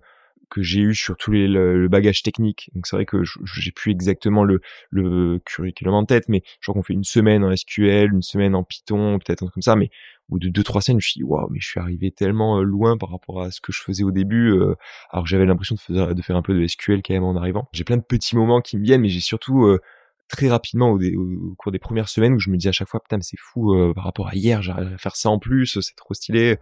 que 0.53 0.63
j'ai 0.63 0.81
eu 0.81 0.95
sur 0.95 1.17
tout 1.17 1.33
les, 1.33 1.49
le, 1.49 1.89
bagage 1.89 2.23
technique. 2.23 2.71
Donc 2.75 2.87
c'est 2.87 2.95
vrai 2.95 3.07
que 3.07 3.23
j'ai 3.55 3.73
plus 3.73 3.91
exactement 3.91 4.45
le, 4.45 4.61
le 4.91 5.41
curriculum 5.45 5.95
en 5.95 6.05
tête, 6.05 6.29
mais 6.29 6.43
je 6.61 6.67
crois 6.67 6.75
qu'on 6.75 6.83
fait 6.83 6.93
une 6.93 7.05
semaine 7.05 7.43
en 7.43 7.55
SQL, 7.57 8.13
une 8.13 8.23
semaine 8.23 8.55
en 8.55 8.63
Python, 8.63 9.19
peut-être 9.19 9.49
comme 9.51 9.63
ça, 9.63 9.77
mais 9.77 9.91
ou 10.29 10.39
de 10.39 10.49
deux 10.49 10.63
trois 10.63 10.83
semaines, 10.83 11.01
je 11.01 11.09
suis 11.09 11.19
dit 11.21 11.25
waouh, 11.25 11.49
mais 11.51 11.59
je 11.61 11.67
suis 11.67 11.81
arrivé 11.81 12.11
tellement 12.11 12.59
euh, 12.59 12.63
loin 12.63 12.97
par 12.99 13.11
rapport 13.11 13.43
à 13.43 13.51
ce 13.51 13.61
que 13.61 13.73
je 13.73 13.81
faisais 13.83 14.05
au 14.05 14.11
début, 14.11 14.53
euh, 14.53 14.75
alors 15.11 15.27
j'avais 15.27 15.47
l'impression 15.47 15.75
de 15.75 15.81
faire, 15.81 16.15
de 16.15 16.23
faire 16.23 16.37
un 16.37 16.43
peu 16.43 16.55
de 16.55 16.67
SQL 16.67 17.03
quand 17.03 17.15
même 17.15 17.25
en 17.25 17.37
arrivant. 17.37 17.69
J'ai 17.73 17.85
plein 17.85 17.97
de 17.97 18.03
petits 18.03 18.37
moments 18.37 18.61
qui 18.61 18.77
me 18.77 18.85
viennent, 18.85 19.01
mais 19.01 19.09
j'ai 19.09 19.21
surtout 19.21 19.65
euh, 19.65 19.81
très 20.29 20.49
rapidement 20.49 20.91
au, 20.91 21.01
au, 21.01 21.55
cours 21.57 21.73
des 21.73 21.79
premières 21.79 22.09
semaines 22.09 22.35
où 22.35 22.39
je 22.39 22.51
me 22.51 22.57
dis 22.57 22.69
à 22.69 22.73
chaque 22.73 22.89
fois 22.89 23.01
putain 23.01 23.17
mais 23.19 23.23
c'est 23.23 23.39
fou 23.39 23.75
par 23.95 24.05
rapport 24.05 24.29
à 24.29 24.35
hier 24.35 24.63
j'arrive 24.63 24.95
à 24.95 24.97
faire 24.97 25.15
ça 25.15 25.29
en 25.29 25.39
plus 25.39 25.79
c'est 25.83 25.95
trop 25.95 26.15
stylé 26.15 26.57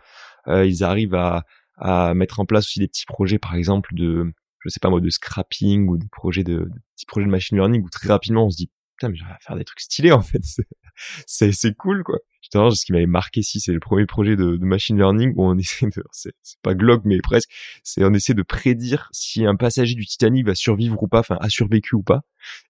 ils 0.49 0.83
arrivent 0.83 1.15
à, 1.15 1.45
à 1.81 2.15
mettre 2.15 2.41
en 2.41 2.47
place 2.47 2.67
aussi 2.67 2.79
des 2.79 2.89
petits 2.89 3.07
projets, 3.07 3.39
par 3.39 3.55
exemple 3.55 3.95
de, 3.95 4.33
je 4.61 4.69
sais 4.69 4.81
pas 4.81 4.91
moi, 4.91 5.01
de 5.01 5.11
scrapping 5.11 5.89
ou 5.89 5.97
des 5.97 6.09
projets 6.11 6.45
de, 6.45 6.69
petits 6.95 7.07
projets 7.07 7.27
de 7.27 7.31
machine 7.31 7.57
learning 7.57 7.83
où 7.83 7.91
très 7.91 8.09
rapidement 8.09 8.47
on 8.47 8.51
se 8.51 8.57
dit 8.57 8.71
putain 8.97 9.09
mais 9.09 9.17
j'arrive 9.17 9.35
à 9.35 9.39
faire 9.41 9.57
des 9.57 9.65
trucs 9.65 9.81
stylés 9.81 10.13
en 10.13 10.21
fait, 10.21 10.43
c'est 11.27 11.53
c'est 11.53 11.75
cool 11.75 12.05
quoi. 12.05 12.19
Justement, 12.43 12.71
ce 12.71 12.85
qui 12.85 12.93
m'avait 12.93 13.07
marqué 13.07 13.43
si 13.43 13.61
c'est 13.61 13.73
le 13.73 13.81
premier 13.81 14.07
projet 14.07 14.37
de, 14.37 14.57
de, 14.57 14.65
machine 14.65 14.97
learning 14.97 15.33
où 15.37 15.45
on 15.45 15.57
essaie 15.59 15.87
de, 15.87 16.05
c'est 16.13 16.33
pas 16.63 16.75
Glock 16.75 17.03
mais 17.05 17.19
presque, 17.21 17.51
c'est 17.83 18.05
on 18.05 18.13
essaie 18.13 18.35
de 18.35 18.43
prédire 18.43 19.09
si 19.13 19.47
un 19.47 19.57
passager 19.57 19.95
du 19.95 20.05
Titanic 20.05 20.47
va 20.47 20.55
survivre 20.55 21.03
ou 21.03 21.09
pas, 21.09 21.21
enfin 21.21 21.39
a 21.41 21.49
survécu 21.49 21.95
ou 21.95 22.03
pas, 22.03 22.23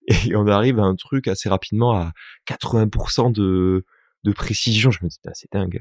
et 0.07 0.35
on 0.35 0.47
arrive 0.47 0.79
à 0.79 0.83
un 0.83 0.95
truc 0.95 1.27
assez 1.27 1.49
rapidement 1.49 1.91
à 1.91 2.13
80% 2.47 3.33
de 3.33 3.85
de 4.23 4.31
précision. 4.31 4.91
Je 4.91 4.99
me 5.03 5.09
dis, 5.09 5.17
c'est 5.33 5.51
dingue. 5.51 5.79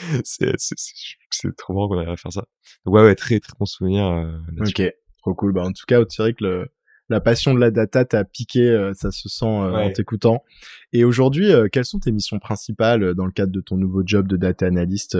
c'est, 0.24 0.52
c'est, 0.58 1.56
trop 1.56 1.74
marrant 1.74 1.88
qu'on 1.88 1.98
arrive 1.98 2.10
à 2.10 2.16
faire 2.16 2.32
ça. 2.32 2.44
Donc 2.84 2.94
ouais, 2.94 3.02
ouais, 3.02 3.14
très, 3.14 3.40
très 3.40 3.52
bon 3.58 3.66
souvenir. 3.66 4.06
Euh, 4.06 4.38
ok, 4.60 4.82
trop 5.18 5.34
cool. 5.34 5.52
Bah, 5.52 5.62
en 5.62 5.72
tout 5.72 5.84
cas, 5.86 6.00
on 6.00 6.04
dirait 6.04 6.34
que 6.34 6.44
le, 6.44 6.68
la 7.08 7.20
passion 7.20 7.54
de 7.54 7.60
la 7.60 7.70
data 7.70 8.04
t'a 8.04 8.24
piqué, 8.24 8.68
euh, 8.68 8.92
ça 8.94 9.10
se 9.10 9.28
sent 9.28 9.44
euh, 9.44 9.72
en 9.72 9.90
t'écoutant. 9.90 10.42
Et 10.92 11.04
aujourd'hui, 11.04 11.50
quelles 11.72 11.84
sont 11.84 11.98
tes 11.98 12.12
missions 12.12 12.38
principales 12.38 13.14
dans 13.14 13.24
le 13.24 13.32
cadre 13.32 13.52
de 13.52 13.60
ton 13.60 13.76
nouveau 13.76 14.02
job 14.04 14.28
de 14.28 14.36
data 14.36 14.66
analyst 14.66 15.16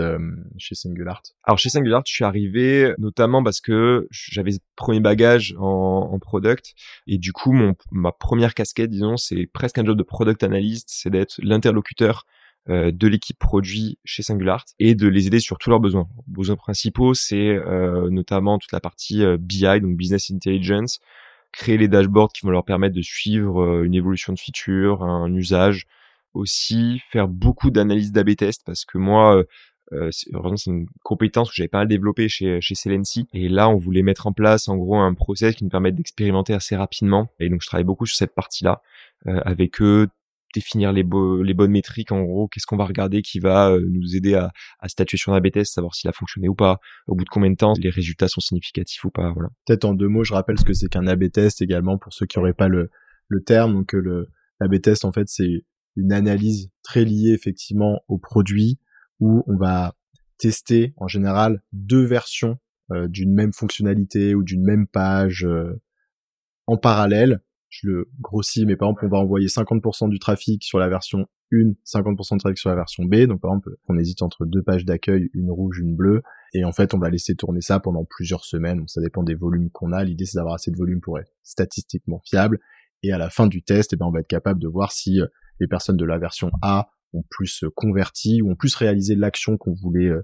chez 0.57 0.75
SingularArt 0.75 1.23
Alors 1.43 1.57
chez 1.57 1.69
SingularArt, 1.69 2.03
je 2.05 2.13
suis 2.13 2.23
arrivé 2.23 2.93
notamment 2.99 3.43
parce 3.43 3.59
que 3.59 4.07
j'avais 4.11 4.51
premier 4.75 4.99
bagage 4.99 5.55
en, 5.57 6.09
en, 6.13 6.19
product 6.19 6.75
et 7.07 7.17
du 7.17 7.33
coup, 7.33 7.53
mon, 7.53 7.75
ma 7.91 8.11
première 8.11 8.53
casquette, 8.53 8.91
disons, 8.91 9.17
c'est 9.17 9.47
presque 9.51 9.79
un 9.79 9.85
job 9.85 9.97
de 9.97 10.03
product 10.03 10.43
analyst, 10.43 10.89
c'est 10.91 11.09
d'être 11.09 11.39
l'interlocuteur 11.41 12.27
euh, 12.27 12.42
de 12.67 13.07
l'équipe 13.07 13.37
produit 13.37 13.97
chez 14.05 14.23
Singular 14.23 14.63
et 14.79 14.95
de 14.95 15.07
les 15.07 15.27
aider 15.27 15.39
sur 15.39 15.57
tous 15.57 15.69
leurs 15.69 15.79
besoins. 15.79 16.07
Les 16.27 16.33
besoins 16.33 16.55
principaux, 16.55 17.13
c'est 17.13 17.49
euh, 17.49 18.09
notamment 18.09 18.57
toute 18.57 18.71
la 18.71 18.79
partie 18.79 19.23
BI, 19.37 19.81
donc 19.81 19.97
Business 19.97 20.31
Intelligence, 20.31 20.99
créer 21.51 21.77
les 21.77 21.87
dashboards 21.87 22.31
qui 22.31 22.45
vont 22.45 22.51
leur 22.51 22.63
permettre 22.63 22.95
de 22.95 23.01
suivre 23.01 23.83
une 23.83 23.93
évolution 23.93 24.33
de 24.33 24.39
feature, 24.39 25.03
un 25.03 25.33
usage, 25.33 25.87
aussi 26.33 27.01
faire 27.09 27.27
beaucoup 27.27 27.71
d'analyses 27.71 28.11
d'AB 28.11 28.35
test 28.35 28.63
parce 28.65 28.85
que 28.85 28.97
moi 28.97 29.43
euh, 29.91 30.09
c'est 30.11 30.31
une 30.67 30.87
compétence 31.03 31.49
que 31.49 31.55
j'avais 31.55 31.67
pas 31.67 31.79
mal 31.79 31.87
développée 31.87 32.27
chez 32.29 32.61
chez 32.61 32.75
Celency 32.75 33.27
et 33.33 33.49
là 33.49 33.69
on 33.69 33.77
voulait 33.77 34.01
mettre 34.01 34.27
en 34.27 34.33
place 34.33 34.67
en 34.67 34.77
gros 34.77 34.97
un 34.97 35.13
process 35.13 35.55
qui 35.55 35.63
nous 35.63 35.69
permette 35.69 35.95
d'expérimenter 35.95 36.53
assez 36.53 36.75
rapidement 36.75 37.29
et 37.39 37.49
donc 37.49 37.61
je 37.61 37.67
travaille 37.67 37.83
beaucoup 37.83 38.05
sur 38.05 38.17
cette 38.17 38.33
partie 38.33 38.63
là 38.63 38.81
euh, 39.27 39.41
avec 39.45 39.81
eux 39.81 40.07
définir 40.53 40.91
les, 40.91 41.03
les 41.03 41.53
bonnes 41.53 41.71
métriques 41.71 42.11
en 42.11 42.23
gros 42.23 42.47
qu'est-ce 42.47 42.65
qu'on 42.65 42.77
va 42.77 42.85
regarder 42.85 43.21
qui 43.21 43.39
va 43.39 43.71
euh, 43.71 43.85
nous 43.89 44.15
aider 44.15 44.35
à, 44.35 44.51
à 44.79 44.87
statuer 44.89 45.17
sur 45.17 45.33
un 45.33 45.37
AB 45.37 45.51
test 45.51 45.73
savoir 45.73 45.95
s'il 45.95 46.09
a 46.09 46.13
fonctionné 46.13 46.47
ou 46.47 46.55
pas 46.55 46.79
au 47.07 47.15
bout 47.15 47.23
de 47.23 47.29
combien 47.29 47.49
de 47.49 47.55
temps 47.55 47.73
les 47.77 47.89
résultats 47.89 48.27
sont 48.27 48.41
significatifs 48.41 49.03
ou 49.03 49.11
pas 49.11 49.31
voilà 49.33 49.49
peut-être 49.65 49.85
en 49.85 49.93
deux 49.93 50.07
mots 50.07 50.23
je 50.23 50.33
rappelle 50.33 50.59
ce 50.59 50.65
que 50.65 50.73
c'est 50.73 50.87
qu'un 50.87 51.07
AB 51.07 51.31
test 51.31 51.61
également 51.61 51.97
pour 51.97 52.13
ceux 52.13 52.25
qui 52.25 52.39
n'auraient 52.39 52.53
pas 52.53 52.67
le 52.67 52.89
le 53.27 53.43
terme 53.43 53.73
donc 53.73 53.93
le 53.93 54.29
l'AB 54.59 54.81
test 54.81 55.05
en 55.05 55.11
fait 55.11 55.27
c'est 55.27 55.65
une 55.95 56.11
analyse 56.11 56.69
très 56.83 57.05
liée 57.05 57.33
effectivement 57.33 58.01
au 58.07 58.17
produit 58.17 58.79
où 59.19 59.43
on 59.47 59.57
va 59.57 59.95
tester 60.37 60.93
en 60.97 61.07
général 61.07 61.61
deux 61.71 62.03
versions 62.03 62.57
euh, 62.91 63.07
d'une 63.07 63.33
même 63.33 63.53
fonctionnalité 63.53 64.35
ou 64.35 64.43
d'une 64.43 64.63
même 64.63 64.87
page 64.87 65.45
euh, 65.45 65.79
en 66.67 66.77
parallèle. 66.77 67.39
Je 67.73 67.87
le 67.87 68.09
grossis, 68.19 68.65
mais 68.67 68.75
par 68.75 68.89
exemple, 68.89 69.05
on 69.05 69.09
va 69.09 69.17
envoyer 69.17 69.47
50% 69.47 70.09
du 70.09 70.19
trafic 70.19 70.63
sur 70.63 70.77
la 70.77 70.89
version 70.89 71.25
1, 71.51 71.73
50% 71.85 72.35
de 72.35 72.39
trafic 72.39 72.57
sur 72.59 72.69
la 72.69 72.75
version 72.75 73.03
B. 73.03 73.25
Donc 73.25 73.41
par 73.41 73.51
exemple, 73.51 73.71
on 73.87 73.97
hésite 73.97 74.21
entre 74.21 74.45
deux 74.45 74.61
pages 74.61 74.85
d'accueil, 74.85 75.29
une 75.33 75.49
rouge, 75.49 75.79
une 75.79 75.95
bleue. 75.95 76.21
Et 76.53 76.65
en 76.65 76.71
fait, 76.71 76.93
on 76.93 76.99
va 76.99 77.09
laisser 77.09 77.35
tourner 77.35 77.61
ça 77.61 77.79
pendant 77.79 78.05
plusieurs 78.05 78.45
semaines. 78.45 78.77
Donc, 78.79 78.89
ça 78.89 79.01
dépend 79.01 79.23
des 79.23 79.33
volumes 79.33 79.71
qu'on 79.71 79.91
a. 79.91 80.03
L'idée, 80.03 80.25
c'est 80.25 80.37
d'avoir 80.37 80.55
assez 80.55 80.69
de 80.69 80.77
volume 80.77 81.01
pour 81.01 81.17
être 81.19 81.31
statistiquement 81.41 82.21
fiable. 82.23 82.59
Et 83.01 83.11
à 83.11 83.17
la 83.17 83.29
fin 83.29 83.47
du 83.47 83.63
test, 83.63 83.93
eh 83.93 83.95
ben, 83.95 84.05
on 84.05 84.11
va 84.11 84.19
être 84.19 84.27
capable 84.27 84.59
de 84.59 84.67
voir 84.67 84.91
si 84.91 85.19
euh, 85.19 85.27
les 85.59 85.67
personnes 85.67 85.97
de 85.97 86.05
la 86.05 86.19
version 86.19 86.51
A 86.61 86.89
ont 87.13 87.23
plus 87.29 87.63
euh, 87.63 87.69
converti 87.75 88.41
ou 88.41 88.51
ont 88.51 88.55
plus 88.55 88.75
réalisé 88.75 89.15
l'action 89.15 89.57
qu'on 89.57 89.73
voulait 89.73 90.09
euh, 90.09 90.21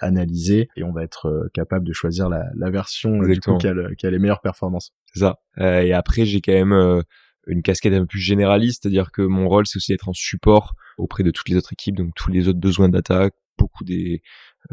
analyser 0.00 0.68
et 0.76 0.82
on 0.82 0.92
va 0.92 1.02
être 1.02 1.48
capable 1.54 1.86
de 1.86 1.94
choisir 1.94 2.28
la, 2.28 2.44
la 2.54 2.70
version 2.70 3.18
du 3.22 3.40
coup, 3.40 3.56
qui, 3.56 3.66
a 3.66 3.74
qui, 3.96 4.06
a 4.06 4.10
les 4.10 4.18
meilleures 4.18 4.42
performances. 4.42 4.92
C'est 5.12 5.20
ça. 5.20 5.40
et 5.58 5.92
après, 5.92 6.24
j'ai 6.24 6.40
quand 6.40 6.52
même 6.52 7.02
une 7.46 7.62
casquette 7.62 7.92
un 7.94 8.00
peu 8.00 8.06
plus 8.06 8.20
généraliste, 8.20 8.82
c'est-à-dire 8.82 9.10
que 9.12 9.22
mon 9.22 9.48
rôle, 9.48 9.66
c'est 9.66 9.76
aussi 9.76 9.92
d'être 9.92 10.08
en 10.08 10.12
support 10.12 10.74
auprès 10.98 11.22
de 11.22 11.30
toutes 11.30 11.48
les 11.48 11.56
autres 11.56 11.72
équipes, 11.72 11.96
donc 11.96 12.14
tous 12.14 12.30
les 12.30 12.48
autres 12.48 12.60
besoins 12.60 12.88
d'attaque, 12.88 13.34
beaucoup 13.58 13.84
des 13.84 14.22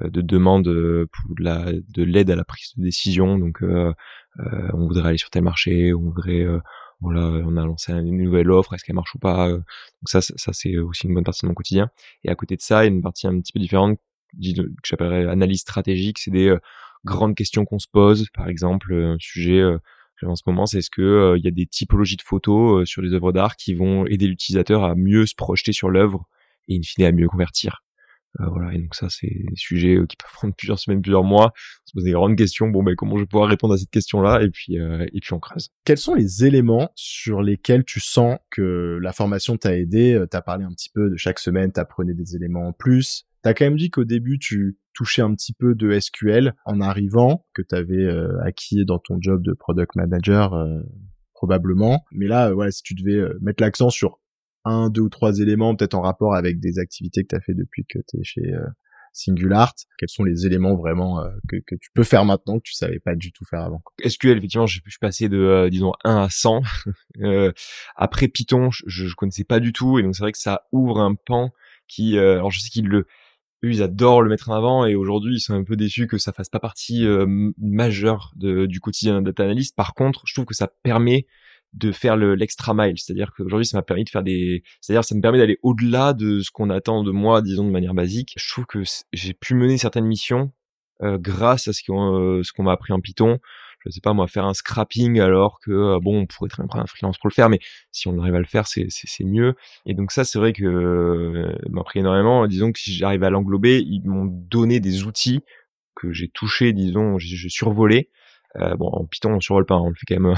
de 0.01 0.21
demandes 0.21 0.65
pour 0.65 1.35
de 1.35 1.43
la 1.43 1.71
de 1.71 2.03
l'aide 2.03 2.29
à 2.29 2.35
la 2.35 2.43
prise 2.43 2.73
de 2.77 2.83
décision. 2.83 3.37
Donc, 3.37 3.63
euh, 3.63 3.93
on 4.73 4.87
voudrait 4.87 5.09
aller 5.09 5.17
sur 5.17 5.29
tel 5.29 5.43
marché, 5.43 5.93
on 5.93 6.01
voudrait 6.01 6.45
voilà, 7.01 7.21
on 7.45 7.55
a 7.57 7.65
lancé 7.65 7.91
une 7.93 8.17
nouvelle 8.17 8.51
offre, 8.51 8.73
est-ce 8.73 8.83
qu'elle 8.83 8.95
marche 8.95 9.13
ou 9.15 9.19
pas 9.19 9.49
Donc 9.49 9.63
ça, 10.05 10.21
ça 10.21 10.51
c'est 10.53 10.77
aussi 10.77 11.07
une 11.07 11.13
bonne 11.13 11.23
partie 11.23 11.45
de 11.45 11.47
mon 11.47 11.53
quotidien. 11.53 11.89
Et 12.23 12.29
à 12.29 12.35
côté 12.35 12.55
de 12.55 12.61
ça, 12.61 12.83
il 12.83 12.87
y 12.87 12.91
a 12.91 12.93
une 12.93 13.01
partie 13.01 13.27
un 13.27 13.39
petit 13.39 13.53
peu 13.53 13.59
différente 13.59 13.97
que 14.33 14.63
j'appellerais 14.83 15.27
analyse 15.27 15.61
stratégique, 15.61 16.19
c'est 16.19 16.31
des 16.31 16.55
grandes 17.05 17.35
questions 17.35 17.65
qu'on 17.65 17.79
se 17.79 17.87
pose. 17.91 18.27
Par 18.33 18.49
exemple, 18.49 18.93
un 18.93 19.17
sujet 19.19 19.63
en 20.23 20.35
ce 20.35 20.43
moment, 20.47 20.65
c'est 20.65 20.79
est-ce 20.79 20.89
que 20.89 21.35
il 21.37 21.43
y 21.43 21.47
a 21.47 21.51
des 21.51 21.65
typologies 21.65 22.17
de 22.17 22.21
photos 22.21 22.87
sur 22.87 23.01
les 23.01 23.13
œuvres 23.13 23.31
d'art 23.31 23.55
qui 23.55 23.73
vont 23.73 24.05
aider 24.05 24.27
l'utilisateur 24.27 24.83
à 24.83 24.95
mieux 24.95 25.25
se 25.25 25.35
projeter 25.35 25.73
sur 25.73 25.89
l'œuvre 25.89 26.27
et 26.67 26.77
in 26.77 26.81
fine 26.83 27.05
à 27.05 27.11
mieux 27.11 27.27
convertir. 27.27 27.83
Euh, 28.39 28.45
voilà, 28.49 28.73
et 28.73 28.77
donc 28.77 28.93
ça, 28.93 29.07
c'est 29.09 29.27
des 29.27 29.55
sujets 29.55 29.95
euh, 29.95 30.05
qui 30.05 30.15
peuvent 30.15 30.31
prendre 30.31 30.53
plusieurs 30.55 30.77
semaines, 30.77 31.01
plusieurs 31.01 31.23
mois. 31.23 31.53
On 31.55 31.87
se 31.87 31.93
pose 31.93 32.03
des 32.03 32.11
grandes 32.11 32.35
questions. 32.35 32.67
Bon, 32.67 32.83
ben 32.83 32.95
comment 32.95 33.15
je 33.15 33.21
vais 33.21 33.27
pouvoir 33.27 33.49
répondre 33.49 33.73
à 33.73 33.77
cette 33.77 33.89
question-là? 33.89 34.43
Et 34.43 34.49
puis, 34.49 34.77
euh, 34.77 35.05
et 35.13 35.19
puis 35.19 35.33
on 35.33 35.39
creuse. 35.39 35.69
Quels 35.85 35.97
sont 35.97 36.13
les 36.13 36.45
éléments 36.45 36.91
sur 36.95 37.41
lesquels 37.41 37.83
tu 37.83 37.99
sens 37.99 38.37
que 38.51 38.99
la 39.01 39.13
formation 39.13 39.57
t'a 39.57 39.75
aidé? 39.75 40.23
T'as 40.29 40.41
parlé 40.41 40.65
un 40.65 40.71
petit 40.71 40.89
peu 40.89 41.09
de 41.09 41.17
chaque 41.17 41.39
semaine, 41.39 41.71
t'apprenais 41.71 42.13
des 42.13 42.35
éléments 42.35 42.67
en 42.67 42.73
plus. 42.73 43.25
T'as 43.41 43.53
quand 43.53 43.65
même 43.65 43.77
dit 43.77 43.89
qu'au 43.89 44.03
début, 44.03 44.39
tu 44.39 44.77
touchais 44.97 45.21
un 45.21 45.33
petit 45.33 45.53
peu 45.53 45.75
de 45.75 45.97
SQL 45.99 46.53
en 46.65 46.81
arrivant, 46.81 47.45
que 47.53 47.61
t'avais 47.61 48.07
acquis 48.43 48.85
dans 48.85 48.99
ton 48.99 49.17
job 49.21 49.43
de 49.43 49.53
product 49.53 49.95
manager 49.95 50.53
probablement. 51.33 52.03
Mais 52.11 52.27
là, 52.27 52.51
voilà, 52.51 52.71
si 52.71 52.81
tu 52.81 52.95
devais 52.95 53.21
mettre 53.41 53.61
l'accent 53.61 53.89
sur 53.89 54.19
un, 54.65 54.89
deux 54.89 55.01
ou 55.01 55.09
trois 55.09 55.39
éléments 55.39 55.75
peut-être 55.75 55.93
en 55.93 56.01
rapport 56.01 56.35
avec 56.35 56.59
des 56.59 56.79
activités 56.79 57.23
que 57.23 57.29
tu 57.29 57.35
as 57.35 57.41
fait 57.41 57.53
depuis 57.53 57.85
que 57.85 57.99
tu 58.07 58.19
es 58.19 58.23
chez 58.23 58.53
euh, 58.53 58.65
SingulArt 59.13 59.73
Quels 59.97 60.09
sont 60.09 60.23
les 60.23 60.45
éléments 60.45 60.75
vraiment 60.75 61.21
euh, 61.21 61.29
que, 61.47 61.57
que, 61.65 61.75
tu 61.75 61.89
peux 61.93 62.03
faire 62.03 62.25
maintenant 62.25 62.57
que 62.57 62.63
tu 62.63 62.73
savais 62.73 62.99
pas 62.99 63.15
du 63.15 63.31
tout 63.31 63.45
faire 63.45 63.61
avant 63.61 63.81
SQL, 64.05 64.37
effectivement, 64.37 64.67
je, 64.67 64.79
suis 64.87 64.99
passé 64.99 65.29
de, 65.29 65.37
euh, 65.37 65.69
disons, 65.69 65.93
1 66.03 66.23
à 66.23 66.29
100. 66.29 66.61
euh, 67.21 67.51
après 67.95 68.27
Python, 68.27 68.69
je, 68.71 69.07
je 69.07 69.15
connaissais 69.15 69.43
pas 69.43 69.59
du 69.59 69.73
tout, 69.73 69.99
et 69.99 70.03
donc 70.03 70.15
c'est 70.15 70.23
vrai 70.23 70.31
que 70.31 70.37
ça 70.37 70.67
ouvre 70.71 70.99
un 70.99 71.15
pan 71.15 71.51
qui... 71.87 72.17
alors 72.19 72.51
je 72.51 72.59
sais 72.59 72.69
qu'ils 72.69 72.87
le... 72.87 73.07
Eux, 73.63 73.71
ils 73.71 73.81
adorent 73.81 74.21
le 74.21 74.29
mettre 74.29 74.49
en 74.49 74.53
avant, 74.53 74.85
et 74.85 74.95
aujourd'hui, 74.95 75.35
ils 75.35 75.39
sont 75.39 75.53
un 75.53 75.63
peu 75.63 75.75
déçus 75.75 76.07
que 76.07 76.17
ça 76.17 76.31
fasse 76.31 76.49
pas 76.49 76.59
partie 76.59 77.05
majeure 77.57 78.31
de, 78.35 78.65
du 78.65 78.79
quotidien 78.79 79.13
d'un 79.13 79.21
data 79.21 79.43
analyst. 79.43 79.75
Par 79.75 79.93
contre, 79.93 80.23
je 80.25 80.33
trouve 80.33 80.45
que 80.45 80.53
ça 80.53 80.67
permet 80.83 81.25
de 81.73 81.91
faire 81.91 82.15
l'extra 82.15 82.73
mile, 82.73 82.97
c'est-à-dire 82.97 83.31
qu'aujourd'hui 83.35 83.65
ça 83.65 83.77
m'a 83.77 83.83
permis 83.83 84.03
de 84.03 84.09
faire 84.09 84.23
des, 84.23 84.63
c'est-à-dire 84.81 85.03
ça 85.03 85.15
me 85.15 85.21
permet 85.21 85.37
d'aller 85.37 85.57
au-delà 85.63 86.13
de 86.13 86.39
ce 86.39 86.49
qu'on 86.49 86.69
attend 86.69 87.03
de 87.03 87.11
moi, 87.11 87.41
disons 87.41 87.65
de 87.65 87.71
manière 87.71 87.93
basique. 87.93 88.33
Je 88.37 88.49
trouve 88.51 88.65
que 88.65 88.83
j'ai 89.13 89.33
pu 89.33 89.53
mener 89.53 89.77
certaines 89.77 90.05
missions 90.05 90.51
euh, 91.03 91.17
grâce 91.19 91.67
à 91.67 91.73
ce 91.73 91.83
qu'on 91.83 92.19
euh, 92.19 92.43
ce 92.43 92.51
qu'on 92.51 92.63
m'a 92.63 92.71
appris 92.71 92.93
en 92.93 92.99
Python. 92.99 93.39
Je 93.79 93.89
sais 93.89 94.01
pas 94.01 94.13
moi 94.13 94.27
faire 94.27 94.45
un 94.45 94.53
scrapping 94.53 95.19
alors 95.19 95.59
que 95.59 95.71
euh, 95.71 95.99
bon 96.01 96.21
on 96.21 96.25
pourrait 96.25 96.49
très 96.49 96.63
un 96.63 96.85
freelance 96.85 97.17
pour 97.17 97.29
le 97.29 97.33
faire, 97.33 97.49
mais 97.49 97.59
si 97.91 98.07
on 98.07 98.19
arrive 98.19 98.35
à 98.35 98.39
le 98.39 98.45
faire 98.45 98.67
c'est 98.67 98.87
mieux. 99.23 99.55
Et 99.85 99.93
donc 99.93 100.11
ça 100.11 100.25
c'est 100.25 100.39
vrai 100.39 100.53
que 100.53 101.53
m'a 101.69 101.81
appris 101.81 101.99
énormément. 101.99 102.47
Disons 102.47 102.71
que 102.71 102.79
si 102.79 102.93
j'arrive 102.93 103.23
à 103.23 103.29
l'englober, 103.29 103.81
ils 103.81 104.01
m'ont 104.05 104.25
donné 104.25 104.79
des 104.79 105.03
outils 105.03 105.41
que 105.95 106.11
j'ai 106.13 106.27
touchés, 106.27 106.73
disons, 106.73 107.17
j'ai 107.17 107.49
survolé 107.49 108.09
euh, 108.59 108.75
bon, 108.75 108.87
en 108.87 109.05
Python, 109.05 109.33
on 109.33 109.39
survole 109.39 109.65
pas, 109.65 109.75
hein, 109.75 109.81
on 109.83 109.89
le 109.89 109.95
fait 109.99 110.05
quand 110.07 110.19
même, 110.19 110.35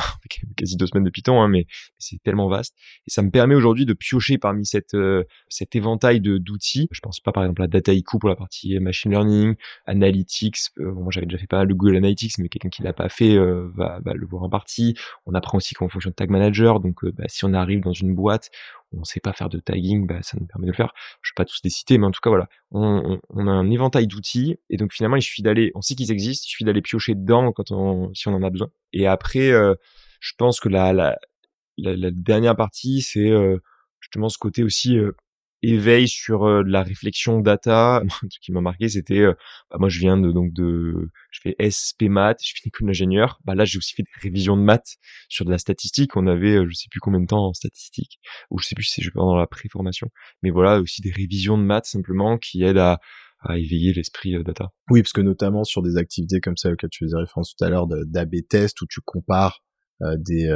quasi 0.56 0.78
deux 0.78 0.88
semaines 0.88 1.04
de 1.04 1.10
Python, 1.10 1.42
hein, 1.42 1.48
mais, 1.48 1.66
c'est 1.98 2.22
tellement 2.24 2.48
vaste. 2.48 2.76
Et 3.08 3.12
ça 3.12 3.22
me 3.22 3.30
permet 3.30 3.56
aujourd'hui 3.56 3.86
de 3.86 3.94
piocher 3.94 4.38
parmi 4.38 4.66
cette, 4.66 4.94
euh, 4.94 5.24
cet 5.50 5.76
éventail 5.76 6.22
de 6.22 6.38
d'outils. 6.38 6.88
Je 6.92 7.00
pense 7.02 7.20
pas 7.20 7.32
par 7.32 7.44
exemple 7.44 7.62
à 7.64 7.68
Dataiku 7.68 8.20
pour 8.20 8.30
la 8.30 8.36
partie 8.36 8.80
machine 8.80 9.12
learning, 9.12 9.56
analytics. 9.86 10.58
Euh, 10.80 10.94
moi, 10.94 11.12
j'avais 11.12 11.26
déjà 11.26 11.38
fait 11.38 11.48
pas 11.48 11.58
mal 11.58 11.68
de 11.68 11.74
Google 11.74 11.98
Analytics, 11.98 12.38
mais 12.40 12.50
quelqu'un 12.50 12.70
qui 12.70 12.84
l'a 12.84 12.94
pas 12.94 13.10
fait 13.10 13.38
va, 13.38 14.00
va, 14.04 14.14
le 14.14 14.26
voir 14.26 14.44
en 14.44 14.50
partie. 14.50 14.96
On 15.26 15.34
apprend 15.34 15.58
aussi 15.58 15.74
comment 15.74 15.90
fonctionne 15.90 16.14
Tag 16.14 16.30
Manager. 16.30 16.80
Donc, 16.80 17.06
bah, 17.06 17.26
si 17.28 17.46
on 17.46 17.54
arrive 17.54 17.82
dans 17.82 17.94
une 17.94 18.16
boîte 18.16 18.50
on 18.98 19.04
sait 19.04 19.20
pas 19.20 19.34
faire 19.34 19.50
de 19.50 19.60
tagging, 19.60 20.08
bah, 20.08 20.22
ça 20.22 20.38
nous 20.40 20.46
permet 20.46 20.66
de 20.66 20.72
le 20.72 20.76
faire. 20.76 20.94
Je 21.22 21.32
vais 21.32 21.36
pas 21.36 21.46
tous 21.46 21.60
les 21.64 21.70
citer, 21.70 21.98
mais 21.98 22.06
en 22.06 22.12
tout 22.12 22.22
cas 22.22 22.30
voilà, 22.30 22.48
on, 22.72 23.20
on, 23.30 23.48
a 23.48 23.52
un 23.52 23.70
éventail 23.70 24.08
d'outils 24.08 24.58
et 24.70 24.78
donc 24.78 24.94
finalement 24.94 25.16
il 25.16 25.22
suffit 25.22 25.42
d'aller, 25.42 25.72
on 25.76 25.82
sait 25.82 25.96
qu'ils 25.96 26.12
existent, 26.12 26.46
il 26.48 26.50
suffit 26.50 26.64
d'aller 26.64 26.82
piocher 26.82 27.16
dedans 27.16 27.52
quand 27.52 27.72
on, 27.72 28.09
si 28.14 28.28
on 28.28 28.34
en 28.34 28.44
a 28.44 28.50
besoin. 28.50 28.70
Et 28.94 29.08
après, 29.08 29.52
euh, 29.52 29.76
je 30.20 30.34
pense 30.38 30.60
que 30.60 30.70
la, 30.70 30.94
la, 30.94 31.18
la, 31.78 32.12
dernière 32.12 32.56
partie, 32.56 33.02
c'est 33.02 33.30
euh, 33.30 33.58
justement 34.02 34.30
ce 34.30 34.38
côté 34.38 34.64
aussi 34.64 34.98
euh, 34.98 35.12
éveil 35.62 36.08
sur 36.08 36.48
euh, 36.48 36.64
la 36.66 36.84
réflexion 36.84 37.40
data. 37.40 38.02
Truc 38.10 38.32
qui 38.42 38.52
m'a 38.52 38.62
marqué, 38.62 38.90
c'était, 38.90 39.20
euh, 39.20 39.34
bah, 39.70 39.78
moi 39.80 39.90
je 39.90 40.00
viens 40.00 40.18
de 40.18 40.32
donc 40.32 40.54
de, 40.54 41.10
je 41.32 41.40
fais 41.42 41.56
SP 41.60 42.04
maths, 42.10 42.40
je 42.44 42.54
finis 42.56 42.72
comme 42.72 42.88
d'ingénieur. 42.88 43.40
Bah 43.46 43.56
là 43.56 43.66
j'ai 43.66 43.78
aussi 43.78 43.94
fait 43.94 44.04
des 44.04 44.22
révisions 44.22 44.58
de 44.58 44.62
maths 44.62 44.98
sur 45.28 45.46
de 45.46 45.52
la 45.52 45.58
statistique. 45.58 46.16
On 46.16 46.28
avait, 46.28 46.56
euh, 46.58 46.68
je 46.70 46.76
sais 46.76 46.88
plus 46.90 47.00
combien 47.00 47.20
de 47.20 47.28
temps 47.28 47.46
en 47.46 47.54
statistique, 47.54 48.20
ou 48.50 48.60
je 48.60 48.68
sais 48.68 48.76
plus 48.76 48.86
si 48.86 49.02
je 49.02 49.10
pendant 49.12 49.36
la 49.36 49.48
préformation. 49.48 50.10
Mais 50.44 50.50
voilà 50.52 50.80
aussi 50.80 51.02
des 51.02 51.12
révisions 51.12 51.58
de 51.58 51.64
maths 51.64 51.86
simplement 51.86 52.38
qui 52.38 52.64
aident 52.64 52.78
à 52.78 53.00
à 53.42 53.58
éveiller 53.58 53.94
l'esprit 53.94 54.44
data. 54.44 54.72
Oui, 54.90 55.02
parce 55.02 55.14
que 55.14 55.22
notamment 55.22 55.64
sur 55.64 55.82
des 55.82 55.98
activités 55.98 56.42
comme 56.42 56.58
ça 56.58 56.72
auxquelles 56.72 56.90
tu 56.90 57.06
faisais 57.06 57.18
référence 57.18 57.56
tout 57.56 57.64
à 57.64 57.70
l'heure 57.70 57.88
d'AB 57.88 58.36
test 58.50 58.82
où 58.82 58.86
tu 58.88 59.00
compares 59.02 59.64
des 60.02 60.50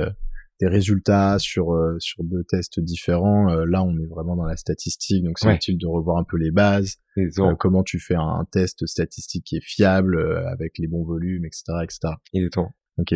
des 0.60 0.68
résultats 0.68 1.40
sur 1.40 1.74
euh, 1.74 1.98
sur 2.00 2.24
deux 2.24 2.44
tests 2.44 2.80
différents. 2.80 3.50
Euh, 3.50 3.66
là, 3.66 3.84
on 3.84 3.98
est 3.98 4.06
vraiment 4.06 4.36
dans 4.36 4.46
la 4.46 4.56
statistique, 4.56 5.24
donc 5.24 5.40
c'est 5.40 5.54
utile 5.54 5.78
de 5.78 5.88
revoir 5.88 6.18
un 6.18 6.24
peu 6.24 6.38
les 6.38 6.52
bases. 6.52 6.98
Euh, 7.18 7.56
comment 7.60 7.84
tu 7.84 8.00
fais 8.00 8.16
un, 8.16 8.46
test 8.52 8.86
statistique 8.86 9.46
qui 9.46 9.58
est 9.58 9.64
fiable 9.64 10.22
avec 10.48 10.78
les 10.78 10.88
bons 10.88 11.04
volumes, 11.04 11.46
etc., 11.46 11.64
etc. 11.84 12.00
Exactement. 12.34 12.76
Ok, 12.98 13.16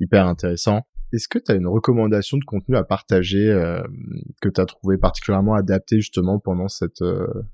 hyper 0.00 0.26
intéressant. 0.26 0.82
Est-ce 1.12 1.28
que 1.28 1.38
tu 1.38 1.52
as 1.52 1.54
une 1.54 1.66
recommandation 1.66 2.36
de 2.36 2.44
contenu 2.44 2.76
à 2.76 2.84
partager 2.84 3.46
que 4.42 4.48
tu 4.48 4.60
as 4.60 4.66
trouvé 4.66 4.98
particulièrement 4.98 5.54
adapté 5.54 5.96
justement 5.96 6.38
pendant 6.38 6.68
cette 6.68 7.02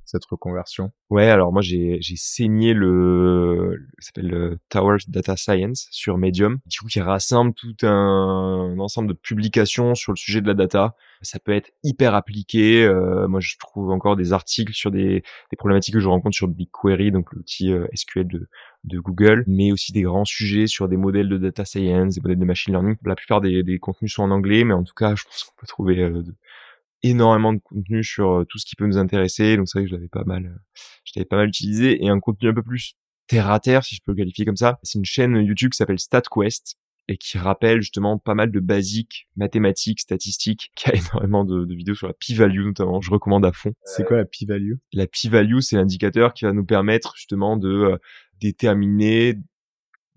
cette 0.05 0.25
reconversion? 0.25 0.91
Ouais, 1.13 1.29
alors 1.29 1.53
moi 1.53 1.61
j'ai 1.61 2.01
saigné 2.17 2.73
le, 2.73 3.87
s'appelle 3.99 4.29
le 4.29 4.59
Tower 4.71 4.97
Data 5.09 5.37
Science 5.37 5.87
sur 5.91 6.17
Medium, 6.17 6.59
du 6.65 6.79
coup 6.81 6.87
qui 6.87 7.03
rassemble 7.03 7.53
tout 7.53 7.77
un, 7.83 8.79
ensemble 8.79 9.09
de 9.09 9.13
publications 9.13 9.95
sur 9.95 10.13
le 10.13 10.17
sujet 10.17 10.41
de 10.41 10.47
la 10.47 10.55
data. 10.55 10.97
Ça 11.21 11.39
peut 11.39 11.53
être 11.53 11.71
hyper 11.83 12.15
appliqué. 12.15 12.83
Euh, 12.87 13.29
moi 13.29 13.41
je 13.41 13.59
trouve 13.59 13.91
encore 13.91 14.17
des 14.17 14.33
articles 14.33 14.73
sur 14.73 14.91
des, 14.91 15.23
des 15.51 15.57
problématiques 15.59 15.93
que 15.93 16.01
je 16.01 16.09
rencontre 16.09 16.35
sur 16.35 16.49
BigQuery, 16.49 17.13
donc 17.13 17.31
l'outil 17.35 17.71
euh, 17.73 17.87
SQL 17.95 18.27
de 18.27 18.49
de 18.85 18.99
Google, 18.99 19.45
mais 19.47 19.71
aussi 19.71 19.93
des 19.93 20.03
grands 20.03 20.25
sujets 20.25 20.67
sur 20.67 20.89
des 20.89 20.97
modèles 20.97 21.29
de 21.29 21.39
data 21.39 21.65
science, 21.65 22.15
des 22.15 22.21
modèles 22.21 22.39
de 22.39 22.45
machine 22.45 22.73
learning. 22.73 22.97
La 23.05 23.15
plupart 23.15 23.41
des, 23.41 23.63
des 23.63 23.79
contenus 23.79 24.15
sont 24.15 24.23
en 24.23 24.31
anglais, 24.31 24.65
mais 24.65 24.75
en 24.75 24.83
tout 24.83 24.95
cas 24.95 25.15
je 25.15 25.25
pense 25.25 25.45
qu'on 25.45 25.61
peut 25.61 25.67
trouver 25.67 26.01
euh, 26.01 26.23
énormément 27.03 27.53
de 27.53 27.59
contenu 27.59 28.05
sur 28.05 28.31
euh, 28.31 28.45
tout 28.45 28.59
ce 28.59 28.67
qui 28.67 28.77
peut 28.77 28.87
nous 28.87 28.99
intéresser. 28.99 29.57
Donc 29.57 29.69
c'est 29.69 29.79
vrai 29.79 29.85
que 29.85 29.91
je 29.91 29.97
l'avais 29.97 30.09
pas 30.09 30.25
mal, 30.25 30.47
euh, 30.47 30.81
je 31.05 31.13
l'avais 31.17 31.27
pas 31.27 31.37
mal 31.37 31.49
utilisé 31.49 32.05
et 32.05 32.09
un 32.09 32.21
contenu 32.21 32.49
un 32.49 32.55
peu 32.55 32.63
plus 32.63 32.95
terre 33.27 33.51
à 33.51 33.61
terre, 33.61 33.85
si 33.85 33.95
je 33.95 34.01
peux 34.05 34.13
le 34.13 34.17
qualifier 34.17 34.45
comme 34.45 34.57
ça. 34.57 34.79
C'est 34.83 34.99
une 34.99 35.05
chaîne 35.05 35.37
YouTube 35.37 35.73
qui 35.73 35.77
s'appelle 35.77 35.99
StatQuest 35.99 36.77
et 37.09 37.17
qui 37.17 37.37
rappelle 37.37 37.81
justement 37.81 38.19
pas 38.19 38.35
mal 38.35 38.53
de 38.53 38.61
basiques 38.61 39.29
mathématiques, 39.37 40.01
statistiques, 40.01 40.71
qui 40.77 40.91
a 40.91 40.95
énormément 40.95 41.45
de, 41.45 41.65
de 41.65 41.75
vidéos 41.75 41.95
sur 41.95 42.07
la 42.07 42.15
p-value 42.15 42.65
notamment. 42.65 43.01
Je 43.01 43.11
recommande 43.11 43.45
à 43.45 43.53
fond. 43.53 43.73
C'est 43.85 44.05
quoi 44.05 44.17
la 44.17 44.25
p-value? 44.25 44.75
La 44.93 45.07
p-value, 45.07 45.61
c'est 45.61 45.77
l'indicateur 45.77 46.35
qui 46.35 46.45
va 46.45 46.53
nous 46.53 46.65
permettre 46.65 47.15
justement 47.17 47.57
de 47.57 47.69
euh, 47.69 47.97
déterminer 48.41 49.37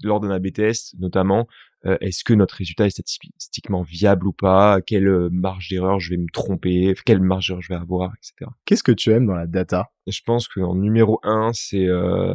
lors 0.04 0.20
d'un 0.20 0.30
A/B 0.30 0.52
test 0.52 0.94
notamment 1.00 1.48
euh, 1.86 1.98
est-ce 2.02 2.24
que 2.24 2.34
notre 2.34 2.56
résultat 2.56 2.88
est 2.88 2.90
statistiquement 2.90 3.84
viable 3.84 4.28
ou 4.28 4.34
pas, 4.34 4.82
quelle 4.82 5.08
euh, 5.08 5.30
marge 5.32 5.70
d'erreur 5.70 6.00
je 6.00 6.12
vais 6.12 6.18
me 6.18 6.28
tromper, 6.32 6.94
quelle 7.06 7.22
marge 7.22 7.48
d'erreur 7.48 7.62
je 7.62 7.70
vais 7.70 7.80
avoir, 7.80 8.14
etc. 8.18 8.50
Qu'est-ce 8.66 8.84
que 8.84 8.92
tu 8.92 9.12
aimes 9.12 9.28
dans 9.28 9.36
la 9.36 9.48
data? 9.48 9.92
Je 10.08 10.22
pense 10.26 10.48
qu'en 10.48 10.76
numéro 10.76 11.20
un, 11.24 11.52
c'est 11.54 11.88
euh, 11.88 12.34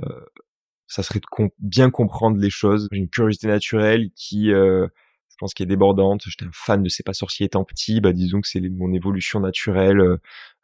ça 0.87 1.03
serait 1.03 1.21
de 1.21 1.51
bien 1.61 1.91
comprendre 1.91 2.39
les 2.39 2.51
choses. 2.51 2.89
J'ai 2.93 2.99
une 2.99 3.09
curiosité 3.09 3.47
naturelle 3.47 4.11
qui, 4.17 4.53
euh, 4.53 4.89
je 5.31 5.37
pense, 5.39 5.55
qui 5.55 5.63
est 5.63 5.67
débordante. 5.67 6.23
J'étais 6.27 6.47
un 6.47 6.51
fan 6.53 6.83
de 6.83 6.89
C'est 6.89 7.07
pas 7.07 7.13
sorcier 7.13 7.47
étant 7.47 7.65
petit. 7.65 8.01
Bah, 8.01 8.13
disons 8.13 8.41
que 8.41 8.49
c'est 8.49 8.61
mon 8.61 8.93
évolution 8.93 9.41
naturelle. 9.41 10.01
Euh, 10.01 10.19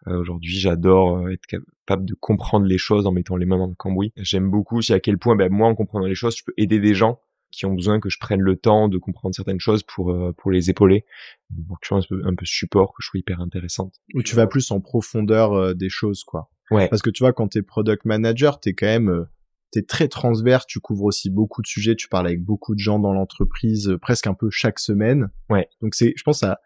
Aujourd'hui, 0.07 0.55
j'adore 0.55 1.29
être 1.31 1.47
capable 1.47 2.05
de 2.05 2.15
comprendre 2.15 2.67
les 2.67 2.79
choses 2.79 3.07
en 3.07 3.13
mettant 3.13 3.37
les 3.37 3.47
mains 3.47 3.59
dans 3.59 3.67
le 3.67 3.75
cambouis. 3.75 4.13
J'aime 4.17 4.51
beaucoup 4.51 4.79
aussi 4.79 4.93
à 4.93 5.01
quel 5.01 5.19
point, 5.19 5.35
bah, 5.35 5.49
moi, 5.49 5.67
en 5.67 5.75
comprenant 5.75 6.07
les 6.07 6.15
choses, 6.15 6.37
je 6.37 6.45
peux 6.45 6.55
aider 6.57 6.79
des 6.79 6.95
gens 6.95 7.21
qui 7.57 7.67
ont 7.67 7.75
besoin 7.75 8.01
que 8.01 8.11
je 8.11 8.19
prenne 8.19 8.41
le 8.41 8.57
temps 8.57 8.89
de 8.89 8.99
comprendre 8.99 9.35
certaines 9.35 9.61
choses 9.61 9.83
pour 9.83 10.11
euh, 10.11 10.33
pour 10.37 10.51
les 10.51 10.71
épauler. 10.71 11.05
Donc 11.51 11.79
je 11.83 11.95
un 11.95 12.01
peu, 12.09 12.23
un 12.25 12.35
peu 12.35 12.45
support 12.45 12.91
que 12.91 13.03
je 13.03 13.09
trouve 13.09 13.21
hyper 13.21 13.41
intéressante. 13.41 13.95
Où 14.15 14.23
tu 14.23 14.37
vas 14.37 14.47
plus 14.47 14.71
en 14.71 14.81
profondeur 14.81 15.53
euh, 15.53 15.75
des 15.75 15.89
choses 15.89 16.23
quoi. 16.25 16.51
Ouais. 16.71 16.89
Parce 16.89 17.03
que 17.03 17.11
tu 17.11 17.23
vois 17.23 17.33
quand 17.33 17.49
t'es 17.49 17.63
product 17.63 18.05
manager, 18.05 18.61
t'es 18.61 18.75
quand 18.75 18.87
même 18.87 19.09
euh, 19.09 19.25
t'es 19.71 19.83
très 19.83 20.09
transverse, 20.09 20.67
tu 20.67 20.81
couvres 20.81 21.05
aussi 21.05 21.31
beaucoup 21.31 21.63
de 21.63 21.67
sujets, 21.67 21.97
tu 21.97 22.09
parles 22.09 22.27
avec 22.27 22.43
beaucoup 22.43 22.75
de 22.75 22.81
gens 22.81 22.99
dans 22.99 23.13
l'entreprise 23.13 23.97
presque 24.01 24.27
un 24.27 24.35
peu 24.35 24.51
chaque 24.51 24.79
semaine. 24.79 25.29
Ouais. 25.49 25.69
Donc 25.81 25.95
c'est 25.95 26.13
je 26.17 26.23
pense 26.23 26.41
ça 26.41 26.59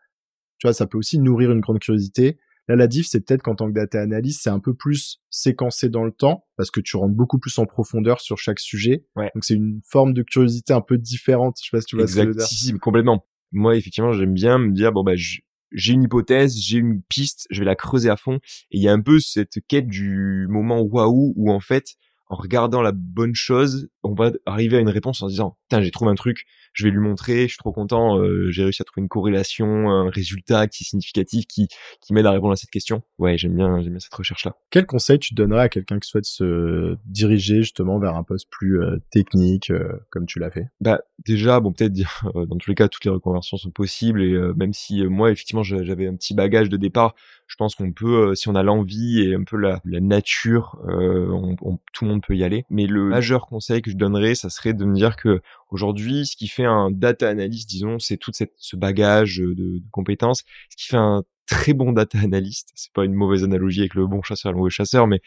tu 0.58 0.66
vois 0.66 0.74
ça 0.74 0.86
peut 0.86 0.98
aussi 0.98 1.18
nourrir 1.18 1.52
une 1.52 1.60
grande 1.60 1.78
curiosité 1.78 2.38
Là, 2.68 2.76
la 2.76 2.86
diff, 2.86 3.06
c'est 3.08 3.20
peut-être 3.20 3.42
qu'en 3.42 3.54
tant 3.54 3.68
que 3.68 3.74
data 3.74 4.00
analyst, 4.00 4.42
c'est 4.42 4.50
un 4.50 4.60
peu 4.60 4.74
plus 4.74 5.20
séquencé 5.28 5.88
dans 5.88 6.04
le 6.04 6.12
temps 6.12 6.46
parce 6.56 6.70
que 6.70 6.80
tu 6.80 6.96
rentres 6.96 7.14
beaucoup 7.14 7.38
plus 7.38 7.58
en 7.58 7.66
profondeur 7.66 8.20
sur 8.20 8.38
chaque 8.38 8.60
sujet. 8.60 9.04
Ouais. 9.16 9.30
Donc 9.34 9.44
c'est 9.44 9.54
une 9.54 9.80
forme 9.84 10.12
de 10.12 10.22
curiosité 10.22 10.72
un 10.72 10.80
peu 10.80 10.98
différente. 10.98 11.56
Je 11.60 11.68
sais 11.68 11.76
pas 11.76 11.80
si 11.80 11.86
tu 11.86 11.96
vois 11.96 12.06
ce 12.06 12.14
que 12.14 12.22
je 12.22 12.28
veux 12.28 12.34
dire. 12.34 12.46
Si, 12.46 12.72
complètement. 12.78 13.26
Moi, 13.52 13.76
effectivement, 13.76 14.12
j'aime 14.12 14.34
bien 14.34 14.58
me 14.58 14.72
dire 14.72 14.92
bon 14.92 15.02
bah 15.02 15.14
j'ai 15.16 15.92
une 15.92 16.04
hypothèse, 16.04 16.56
j'ai 16.56 16.78
une 16.78 17.02
piste, 17.02 17.46
je 17.50 17.60
vais 17.60 17.64
la 17.64 17.76
creuser 17.76 18.10
à 18.10 18.16
fond. 18.16 18.38
Et 18.70 18.78
il 18.78 18.82
y 18.82 18.88
a 18.88 18.92
un 18.92 19.00
peu 19.00 19.18
cette 19.20 19.58
quête 19.66 19.88
du 19.88 20.46
moment 20.48 20.80
waouh 20.80 21.32
où 21.36 21.50
en 21.50 21.60
fait, 21.60 21.96
en 22.28 22.36
regardant 22.36 22.80
la 22.80 22.92
bonne 22.92 23.34
chose, 23.34 23.88
on 24.04 24.14
va 24.14 24.30
arriver 24.46 24.76
à 24.76 24.80
une 24.80 24.88
réponse 24.88 25.20
en 25.22 25.26
se 25.26 25.32
disant, 25.32 25.58
putain, 25.68 25.82
j'ai 25.82 25.90
trouvé 25.90 26.12
un 26.12 26.14
truc, 26.14 26.46
je 26.72 26.84
vais 26.84 26.90
lui 26.90 27.00
montrer, 27.00 27.42
je 27.42 27.48
suis 27.48 27.58
trop 27.58 27.72
content, 27.72 28.18
euh, 28.18 28.50
j'ai 28.50 28.62
réussi 28.62 28.82
à 28.82 28.84
trouver 28.84 29.02
une 29.02 29.08
corrélation, 29.08 29.90
un 29.90 30.10
résultat 30.10 30.68
qui 30.68 30.84
est 30.84 30.86
significatif, 30.86 31.46
qui, 31.46 31.68
qui 32.00 32.12
m'aide 32.12 32.26
à 32.26 32.30
répondre 32.30 32.52
à 32.52 32.56
cette 32.56 32.70
question. 32.70 33.02
Ouais, 33.18 33.36
j'aime 33.36 33.56
bien, 33.56 33.80
j'aime 33.80 33.92
bien 33.92 34.00
cette 34.00 34.14
recherche-là. 34.14 34.56
Quel 34.70 34.86
conseil 34.86 35.18
tu 35.18 35.34
donnerais 35.34 35.62
à 35.62 35.68
quelqu'un 35.68 35.98
qui 35.98 36.08
souhaite 36.08 36.24
se 36.24 36.96
diriger 37.04 37.62
justement 37.62 37.98
vers 37.98 38.14
un 38.14 38.22
poste 38.22 38.48
plus 38.50 38.80
euh, 38.80 38.98
technique, 39.10 39.70
euh, 39.70 39.92
comme 40.10 40.26
tu 40.26 40.38
l'as 40.38 40.50
fait? 40.50 40.68
Bah 40.80 41.00
déjà, 41.24 41.60
bon, 41.60 41.72
peut-être 41.72 41.92
dire, 41.92 42.22
dans 42.34 42.56
tous 42.56 42.70
les 42.70 42.76
cas, 42.76 42.88
toutes 42.88 43.04
les 43.04 43.10
reconversions 43.10 43.56
sont 43.56 43.70
possibles 43.70 44.22
et 44.22 44.38
même 44.56 44.72
si 44.72 45.04
moi, 45.04 45.30
effectivement, 45.30 45.62
j'avais 45.62 46.06
un 46.06 46.14
petit 46.14 46.34
bagage 46.34 46.68
de 46.68 46.76
départ, 46.76 47.14
je 47.46 47.56
pense 47.56 47.74
qu'on 47.74 47.92
peut, 47.92 48.34
si 48.36 48.48
on 48.48 48.54
a 48.54 48.62
l'envie 48.62 49.22
et 49.22 49.34
un 49.34 49.42
peu 49.42 49.56
la, 49.56 49.80
la 49.84 50.00
nature, 50.00 50.78
on, 50.86 51.56
tout 51.92 52.04
le 52.04 52.10
monde 52.10 52.22
peut 52.22 52.36
y 52.36 52.44
aller. 52.44 52.64
Mais 52.70 52.86
le 52.86 53.04
majeur 53.04 53.46
conseil 53.46 53.82
que 53.82 53.90
je 53.90 53.96
donnerais, 53.96 54.34
ça 54.34 54.50
serait 54.50 54.72
de 54.72 54.84
me 54.84 54.94
dire 54.94 55.16
que 55.16 55.42
Aujourd'hui, 55.70 56.26
ce 56.26 56.36
qui 56.36 56.48
fait 56.48 56.64
un 56.64 56.90
data 56.90 57.28
analyst, 57.28 57.68
disons, 57.68 57.98
c'est 57.98 58.16
tout 58.16 58.32
ce 58.32 58.76
bagage 58.76 59.38
de, 59.38 59.54
de, 59.54 59.82
compétences. 59.92 60.42
Ce 60.70 60.76
qui 60.76 60.88
fait 60.88 60.96
un 60.96 61.22
très 61.50 61.72
bon 61.72 61.90
data 61.92 62.16
analyst, 62.20 62.70
c'est 62.76 62.92
pas 62.92 63.04
une 63.04 63.12
mauvaise 63.12 63.42
analogie 63.42 63.80
avec 63.80 63.94
le 63.94 64.06
bon 64.06 64.22
chasseur 64.22 64.50
et 64.50 64.52
le 64.52 64.58
mauvais 64.58 64.70
chasseur, 64.70 65.08
mais 65.08 65.20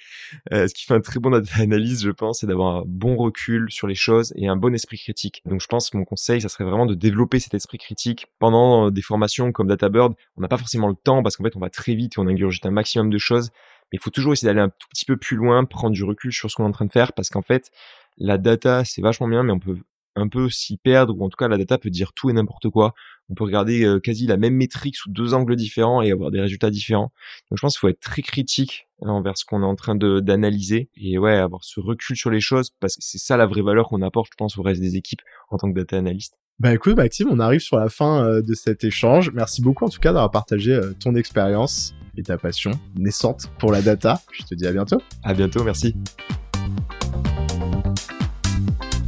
euh, 0.54 0.70
ce 0.70 0.74
qui 0.74 0.86
fait 0.86 0.94
un 0.94 1.02
très 1.02 1.20
bon 1.20 1.32
data 1.32 1.52
analyst, 1.62 2.02
je 2.02 2.12
pense, 2.12 2.40
c'est 2.40 2.48
d'avoir 2.48 2.78
un 2.78 2.84
bon 2.86 3.16
recul 3.16 3.70
sur 3.70 3.88
les 3.88 3.96
choses 3.96 4.32
et 4.38 4.48
un 4.48 4.56
bon 4.56 4.74
esprit 4.74 4.98
critique. 4.98 5.42
Donc 5.46 5.60
je 5.60 5.68
pense 5.68 5.90
que 5.90 5.98
mon 5.98 6.06
conseil, 6.06 6.40
ça 6.40 6.48
serait 6.48 6.64
vraiment 6.64 6.86
de 6.86 6.96
développer 6.96 7.40
cet 7.40 7.54
esprit 7.54 7.78
critique 7.78 8.28
pendant 8.40 8.88
euh, 8.88 8.92
des 8.92 9.02
formations 9.02 9.52
comme 9.52 9.68
DataBird. 9.68 10.14
On 10.38 10.42
n'a 10.42 10.48
pas 10.48 10.58
forcément 10.58 10.88
le 10.88 10.96
temps 10.96 11.24
parce 11.24 11.36
qu'en 11.36 11.44
fait, 11.44 11.58
on 11.58 11.60
va 11.60 11.70
très 11.70 11.94
vite 11.94 12.14
et 12.18 12.20
on 12.20 12.28
ingurgite 12.28 12.66
un 12.66 12.72
maximum 12.72 13.10
de 13.10 13.18
choses. 13.18 13.50
Mais 13.92 13.98
il 13.98 14.00
faut 14.00 14.10
toujours 14.10 14.32
essayer 14.32 14.48
d'aller 14.48 14.62
un 14.62 14.70
tout 14.70 14.88
petit 14.90 15.06
peu 15.06 15.18
plus 15.18 15.36
loin, 15.36 15.66
prendre 15.66 15.94
du 15.94 16.06
recul 16.06 16.32
sur 16.32 16.50
ce 16.50 16.56
qu'on 16.56 16.64
est 16.64 16.70
en 16.70 16.72
train 16.72 16.86
de 16.86 16.92
faire 16.92 17.12
parce 17.12 17.30
qu'en 17.30 17.42
fait, 17.42 17.70
la 18.18 18.38
data, 18.38 18.86
c'est 18.86 19.02
vachement 19.02 19.28
bien, 19.28 19.44
mais 19.44 19.52
on 19.52 19.60
peut 19.60 19.78
un 20.16 20.28
peu 20.28 20.50
s'y 20.50 20.78
perdre, 20.78 21.16
ou 21.18 21.24
en 21.24 21.30
tout 21.30 21.38
cas 21.38 21.48
la 21.48 21.58
data 21.58 21.78
peut 21.78 21.90
dire 21.90 22.14
tout 22.14 22.30
et 22.30 22.34
n'importe 22.34 22.70
quoi. 22.70 22.94
On 23.30 23.36
peut 23.36 23.44
regarder 23.44 23.84
euh, 23.84 24.00
quasi 24.00 24.28
la 24.28 24.38
même 24.38 24.54
métrique 24.54 24.96
sous 24.96 25.10
deux 25.10 25.34
angles 25.34 25.56
différents 25.56 26.02
et 26.02 26.12
avoir 26.12 26.32
des 26.32 26.42
résultats 26.42 26.70
différents. 26.70 27.12
Donc 27.50 27.58
je 27.58 27.62
pense 27.62 27.74
qu'il 27.74 27.80
faut 27.80 27.90
être 27.90 28.00
très 28.00 28.22
critique 28.22 28.88
envers 29.00 29.38
ce 29.38 29.46
qu'on 29.46 29.62
est 29.62 29.66
en 29.66 29.76
train 29.76 29.96
d'analyser 29.96 30.90
et 30.96 31.18
ouais 31.18 31.36
avoir 31.36 31.64
ce 31.64 31.80
recul 31.80 32.16
sur 32.16 32.30
les 32.30 32.40
choses 32.40 32.72
parce 32.80 32.96
que 32.96 33.02
c'est 33.04 33.18
ça 33.18 33.38
la 33.38 33.46
vraie 33.46 33.62
valeur 33.62 33.90
qu'on 33.90 34.02
apporte, 34.02 34.30
je 34.32 34.38
pense, 34.38 34.58
au 34.58 34.62
reste 34.62 34.82
des 34.82 34.96
équipes 34.96 35.22
en 35.50 35.58
tant 35.58 35.72
que 35.72 35.78
data 35.78 35.98
analyst. 35.98 36.36
Bah 36.60 36.74
écoute 36.74 36.96
Maxime, 36.96 37.28
on 37.32 37.40
arrive 37.40 37.62
sur 37.62 37.78
la 37.78 37.90
fin 37.90 38.24
euh, 38.24 38.42
de 38.42 38.54
cet 38.54 38.84
échange. 38.84 39.32
Merci 39.34 39.62
beaucoup 39.62 39.86
en 39.86 39.90
tout 39.90 40.00
cas 40.00 40.14
d'avoir 40.14 40.32
partagé 40.32 40.74
euh, 40.74 40.94
ton 40.94 41.16
expérience 41.16 41.96
et 42.16 42.24
ta 42.24 42.38
passion 42.38 42.72
naissante 42.96 43.52
pour 43.58 43.72
la 43.72 43.82
data. 43.82 44.22
Je 44.32 44.44
te 44.44 44.56
dis 44.56 44.68
à 44.68 44.72
bientôt. 44.72 45.02
À 45.24 45.34
bientôt, 45.34 45.64
merci. 45.64 45.96